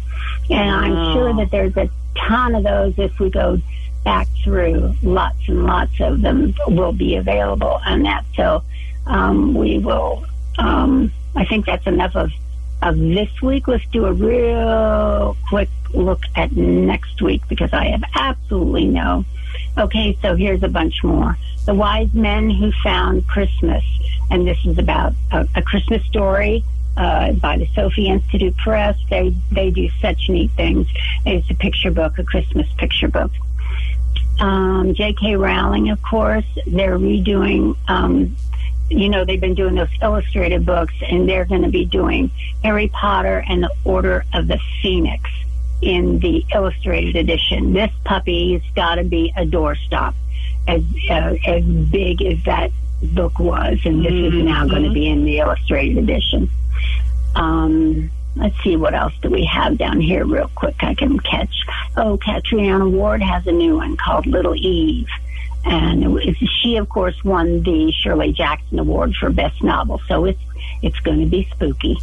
and 0.50 0.70
I'm 0.70 1.14
sure 1.14 1.34
that 1.34 1.50
there's 1.52 1.76
a 1.76 1.90
ton 2.16 2.56
of 2.56 2.64
those 2.64 2.94
if 2.98 3.20
we 3.20 3.30
go 3.30 3.60
back 4.06 4.28
through. 4.44 4.96
Lots 5.04 5.50
and 5.50 5.66
lots 5.66 6.00
of 6.00 6.22
them 6.22 6.54
will 6.68 6.94
be 6.94 7.18
available 7.18 7.82
on 7.86 8.04
that. 8.04 8.24
So 8.36 8.64
um, 9.06 9.54
we 9.54 9.80
will. 9.80 10.24
Um, 10.58 11.12
I 11.36 11.44
think 11.44 11.66
that's 11.66 11.86
enough 11.86 12.16
of 12.16 12.32
of 12.82 12.98
this 12.98 13.42
week. 13.42 13.68
Let's 13.68 13.86
do 13.92 14.06
a 14.06 14.14
real 14.14 15.36
quick 15.50 15.70
look 15.94 16.22
at 16.36 16.52
next 16.54 17.22
week 17.22 17.42
because 17.50 17.74
I 17.74 17.88
have 17.88 18.04
absolutely 18.16 18.86
no. 18.86 19.26
Okay, 19.78 20.18
so 20.22 20.36
here's 20.36 20.64
a 20.64 20.70
bunch 20.70 21.04
more. 21.04 21.38
The 21.66 21.74
Wise 21.74 22.14
Men 22.14 22.50
Who 22.50 22.72
Found 22.84 23.28
Christmas, 23.28 23.84
and 24.30 24.48
this 24.48 24.58
is 24.66 24.78
about 24.78 25.14
a, 25.32 25.48
a 25.56 25.62
Christmas 25.62 26.06
story 26.06 26.64
uh, 26.96 27.34
by 27.34 27.58
the 27.58 27.68
Sophia 27.74 28.14
Institute 28.14 28.56
Press. 28.58 28.98
They 29.10 29.36
they 29.52 29.72
do 29.72 29.90
such 30.02 30.30
neat 30.30 30.52
things. 30.52 30.88
It's 31.26 31.50
a 31.50 31.56
picture 31.56 31.92
book, 31.92 32.18
a 32.20 32.24
Christmas 32.24 32.68
picture 32.78 33.08
book. 33.08 33.32
Um, 34.40 34.94
J.K. 34.94 35.36
Rowling, 35.38 35.90
of 35.90 36.02
course, 36.02 36.46
they're 36.68 36.98
redoing. 36.98 37.76
Um, 37.88 38.36
you 38.90 39.10
know, 39.10 39.26
they've 39.26 39.42
been 39.42 39.56
doing 39.56 39.76
those 39.76 39.90
illustrated 40.02 40.66
books, 40.66 40.94
and 41.02 41.28
they're 41.28 41.46
going 41.46 41.64
to 41.64 41.70
be 41.70 41.86
doing 41.86 42.30
Harry 42.64 42.88
Potter 42.90 43.44
and 43.48 43.64
the 43.64 43.72
Order 43.84 44.26
of 44.34 44.48
the 44.48 44.60
Phoenix 44.82 45.30
in 45.82 46.20
the 46.20 46.46
illustrated 46.54 47.16
edition. 47.16 47.74
This 47.74 47.92
puppy's 48.04 48.62
got 48.76 48.96
to 48.96 49.04
be 49.04 49.34
a 49.36 49.46
doorstop, 49.46 50.14
as 50.68 50.84
uh, 51.10 51.36
as 51.48 51.64
big 51.64 52.22
as 52.22 52.44
that 52.44 52.72
book 53.02 53.40
was, 53.40 53.80
and 53.86 54.04
this 54.04 54.14
is 54.14 54.34
now 54.44 54.68
going 54.68 54.84
to 54.84 54.92
be 54.92 55.08
in 55.08 55.26
the 55.26 55.40
illustrated 55.40 55.98
edition. 55.98 56.50
Um, 57.36 58.10
let's 58.36 58.62
see 58.64 58.76
what 58.76 58.94
else 58.94 59.14
do 59.22 59.30
we 59.30 59.46
have 59.46 59.78
down 59.78 60.00
here 60.00 60.26
real 60.26 60.50
quick 60.56 60.76
I 60.82 60.94
can 60.94 61.20
catch. 61.20 61.56
Oh, 61.96 62.18
Catriona 62.18 62.88
Ward 62.88 63.22
has 63.22 63.48
a 63.48 63.52
new 63.52 63.78
one 63.78 63.98
called 63.98 64.26
Little 64.26 64.56
Eve. 64.56 65.08
And 65.66 66.04
it 66.04 66.08
was, 66.08 66.24
she, 66.62 66.78
of 66.78 66.90
course, 66.90 67.24
won 67.24 67.64
the 67.64 67.92
Shirley 67.92 68.34
Jackson 68.34 68.78
Award 68.78 69.16
for 69.16 69.30
Best 69.32 69.64
Novel. 69.64 70.00
So 70.08 70.26
it's, 70.26 70.42
it's 70.84 71.00
going 71.00 71.22
to 71.22 71.26
be 71.26 71.48
spooky. 71.52 71.98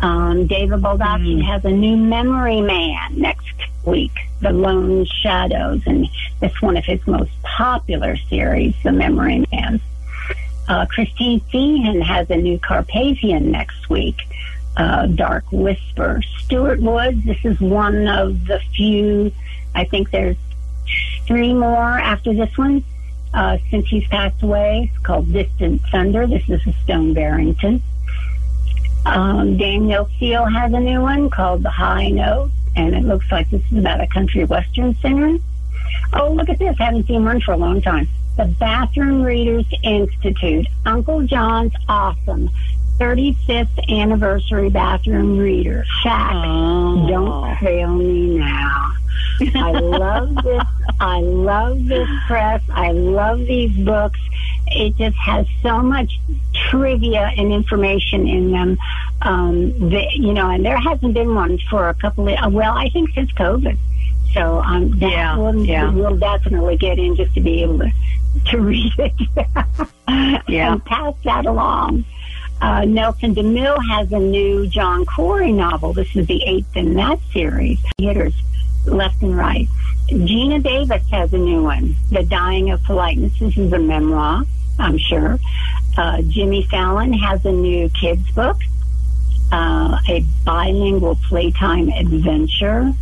Um, 0.00 0.46
David 0.46 0.80
Baldacci 0.80 1.42
has 1.42 1.64
a 1.64 1.70
new 1.70 1.96
Memory 1.96 2.60
Man 2.60 3.18
next 3.18 3.54
week, 3.84 4.12
The 4.40 4.52
Long 4.52 5.04
Shadows, 5.04 5.82
and 5.86 6.08
it's 6.40 6.60
one 6.60 6.76
of 6.76 6.84
his 6.84 7.06
most 7.06 7.30
popular 7.42 8.16
series, 8.16 8.74
The 8.82 8.92
Memory 8.92 9.44
Man. 9.52 9.80
Uh, 10.66 10.86
Christine 10.86 11.40
Feehan 11.52 12.02
has 12.02 12.30
a 12.30 12.36
new 12.36 12.58
Carpathian 12.58 13.50
next 13.50 13.90
week, 13.90 14.16
uh, 14.76 15.06
Dark 15.06 15.44
Whisper. 15.52 16.20
Stuart 16.38 16.80
Woods, 16.80 17.24
this 17.24 17.44
is 17.44 17.60
one 17.60 18.08
of 18.08 18.46
the 18.46 18.60
few, 18.74 19.32
I 19.74 19.84
think 19.84 20.10
there's 20.10 20.36
three 21.26 21.54
more 21.54 21.98
after 21.98 22.34
this 22.34 22.56
one, 22.56 22.84
uh, 23.32 23.58
since 23.70 23.88
he's 23.88 24.06
passed 24.08 24.42
away. 24.42 24.90
It's 24.92 25.04
called 25.04 25.32
Distant 25.32 25.82
Thunder. 25.90 26.26
This 26.26 26.48
is 26.48 26.66
a 26.66 26.72
Stone 26.84 27.14
Barrington. 27.14 27.82
Um, 29.06 29.56
Danielle 29.56 30.08
Steel 30.16 30.44
has 30.46 30.72
a 30.72 30.80
new 30.80 31.00
one 31.02 31.28
called 31.30 31.62
The 31.62 31.70
High 31.70 32.08
Note, 32.08 32.50
and 32.76 32.94
it 32.94 33.04
looks 33.04 33.30
like 33.30 33.50
this 33.50 33.62
is 33.70 33.78
about 33.78 34.00
a 34.00 34.06
country 34.06 34.44
western 34.44 34.94
singer. 34.96 35.38
Oh, 36.12 36.32
look 36.32 36.48
at 36.48 36.58
this. 36.58 36.76
Haven't 36.78 37.06
seen 37.06 37.24
one 37.24 37.40
for 37.40 37.52
a 37.52 37.56
long 37.56 37.82
time. 37.82 38.08
The 38.36 38.46
Bathroom 38.46 39.22
Readers 39.22 39.66
Institute. 39.82 40.66
Uncle 40.86 41.22
John's 41.22 41.72
Awesome. 41.88 42.50
35th 42.98 43.88
anniversary 43.90 44.70
bathroom 44.70 45.38
reader. 45.38 45.84
Shaq, 46.02 47.08
don't 47.08 47.56
fail 47.58 47.88
me 47.94 48.38
now. 48.38 48.92
I 49.56 49.70
love 49.72 50.34
this. 50.44 50.62
I 51.00 51.20
love 51.20 51.86
this 51.86 52.08
press. 52.26 52.62
I 52.70 52.92
love 52.92 53.38
these 53.40 53.76
books. 53.84 54.20
It 54.68 54.96
just 54.96 55.16
has 55.16 55.46
so 55.62 55.78
much 55.82 56.18
trivia 56.70 57.32
and 57.36 57.52
information 57.52 58.28
in 58.28 58.52
them. 58.52 58.78
Um, 59.22 59.90
that, 59.90 60.12
you 60.14 60.32
know, 60.32 60.50
and 60.50 60.64
there 60.64 60.78
hasn't 60.78 61.14
been 61.14 61.34
one 61.34 61.58
for 61.70 61.88
a 61.88 61.94
couple 61.94 62.28
of, 62.28 62.52
well, 62.52 62.74
I 62.76 62.90
think 62.90 63.10
since 63.14 63.32
COVID. 63.32 63.76
So 64.34 64.60
um, 64.62 64.90
that 64.98 65.10
Yeah, 65.10 65.52
yeah. 65.52 65.90
we'll 65.92 66.16
definitely 66.16 66.76
get 66.76 66.98
in 66.98 67.16
just 67.16 67.34
to 67.34 67.40
be 67.40 67.62
able 67.62 67.78
to, 67.78 67.90
to 68.50 68.60
read 68.60 68.92
it 68.98 69.12
Yeah. 70.48 70.72
and 70.72 70.84
pass 70.84 71.14
that 71.24 71.46
along. 71.46 72.04
Uh, 72.60 72.84
Nelson 72.84 73.34
DeMille 73.34 73.78
has 73.90 74.10
a 74.12 74.18
new 74.18 74.66
John 74.66 75.04
Corey 75.04 75.52
novel. 75.52 75.92
This 75.92 76.14
is 76.16 76.26
the 76.26 76.42
eighth 76.44 76.76
in 76.76 76.94
that 76.94 77.18
series. 77.32 77.78
Hitters 77.98 78.34
left 78.86 79.22
and 79.22 79.36
right. 79.36 79.68
Geena 80.08 80.62
Davis 80.62 81.02
has 81.10 81.32
a 81.32 81.38
new 81.38 81.62
one, 81.62 81.96
The 82.10 82.24
Dying 82.24 82.70
of 82.70 82.82
Politeness. 82.84 83.38
This 83.38 83.56
is 83.56 83.72
a 83.72 83.78
memoir, 83.78 84.44
I'm 84.78 84.98
sure. 84.98 85.38
Uh, 85.96 86.22
Jimmy 86.22 86.62
Fallon 86.64 87.12
has 87.12 87.44
a 87.44 87.52
new 87.52 87.88
kids 87.90 88.28
book, 88.32 88.58
uh, 89.52 89.98
a 90.08 90.24
bilingual 90.44 91.16
playtime 91.28 91.88
adventure. 91.88 92.92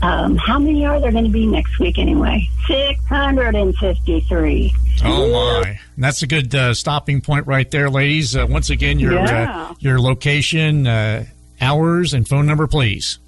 Um, 0.00 0.36
how 0.36 0.58
many 0.58 0.84
are 0.84 1.00
there 1.00 1.12
going 1.12 1.24
to 1.24 1.30
be 1.30 1.46
next 1.46 1.78
week 1.78 1.98
anyway? 1.98 2.48
653. 2.66 4.74
Oh 5.04 5.62
my! 5.62 5.78
And 5.96 6.04
that's 6.04 6.22
a 6.22 6.26
good 6.26 6.54
uh, 6.54 6.74
stopping 6.74 7.20
point 7.20 7.46
right 7.46 7.70
there, 7.70 7.90
ladies. 7.90 8.36
Uh, 8.36 8.46
once 8.48 8.70
again, 8.70 8.98
your 8.98 9.14
Yeah. 9.14 9.68
uh, 9.70 9.74
your 9.80 10.00
location, 10.00 10.86
uh, 10.86 11.24
hours, 11.60 12.14
and 12.14 12.26
phone 12.26 12.46
number, 12.46 12.66
please. 12.66 13.18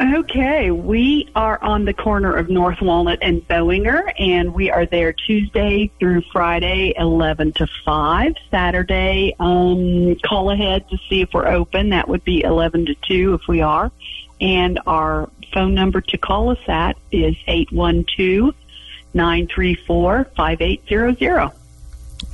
Okay, 0.00 0.72
we 0.72 1.28
are 1.36 1.62
on 1.62 1.84
the 1.84 1.92
corner 1.94 2.34
of 2.34 2.50
North 2.50 2.80
Walnut 2.82 3.20
and 3.22 3.46
Bowinger, 3.46 4.12
and 4.18 4.52
we 4.52 4.68
are 4.68 4.86
there 4.86 5.12
Tuesday 5.12 5.88
through 6.00 6.22
Friday, 6.32 6.92
11 6.96 7.52
to 7.52 7.68
5. 7.84 8.34
Saturday, 8.50 9.36
um, 9.38 10.16
call 10.26 10.50
ahead 10.50 10.88
to 10.90 10.98
see 11.08 11.20
if 11.20 11.32
we're 11.32 11.46
open. 11.46 11.90
That 11.90 12.08
would 12.08 12.24
be 12.24 12.42
11 12.42 12.86
to 12.86 12.94
2 13.06 13.34
if 13.34 13.46
we 13.46 13.60
are. 13.60 13.92
And 14.40 14.80
our 14.84 15.30
phone 15.52 15.74
number 15.74 16.00
to 16.00 16.18
call 16.18 16.50
us 16.50 16.58
at 16.66 16.96
is 17.12 17.36
812 17.46 18.52
934 19.14 20.24
5800. 20.36 21.50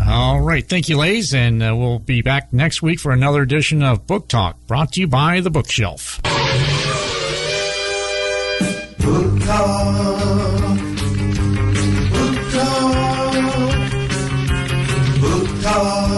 All 0.07 0.41
right. 0.41 0.67
Thank 0.67 0.89
you, 0.89 0.97
ladies, 0.97 1.35
And 1.35 1.63
uh, 1.63 1.75
we'll 1.77 1.99
be 1.99 2.23
back 2.23 2.53
next 2.53 2.81
week 2.83 2.99
for 3.01 3.13
another 3.13 3.43
edition 3.43 3.83
of 3.83 4.07
Book 4.07 4.29
Talk, 4.29 4.57
brought 4.67 4.93
to 4.93 5.01
you 5.01 5.07
by 5.07 5.41
The 5.41 5.51
Bookshelf. 5.51 6.21
Book 6.23 6.31
Talk. 9.43 10.79
Book 12.11 12.37
Talk. 12.53 13.35
Book 15.21 15.63
Talk. 15.63 16.10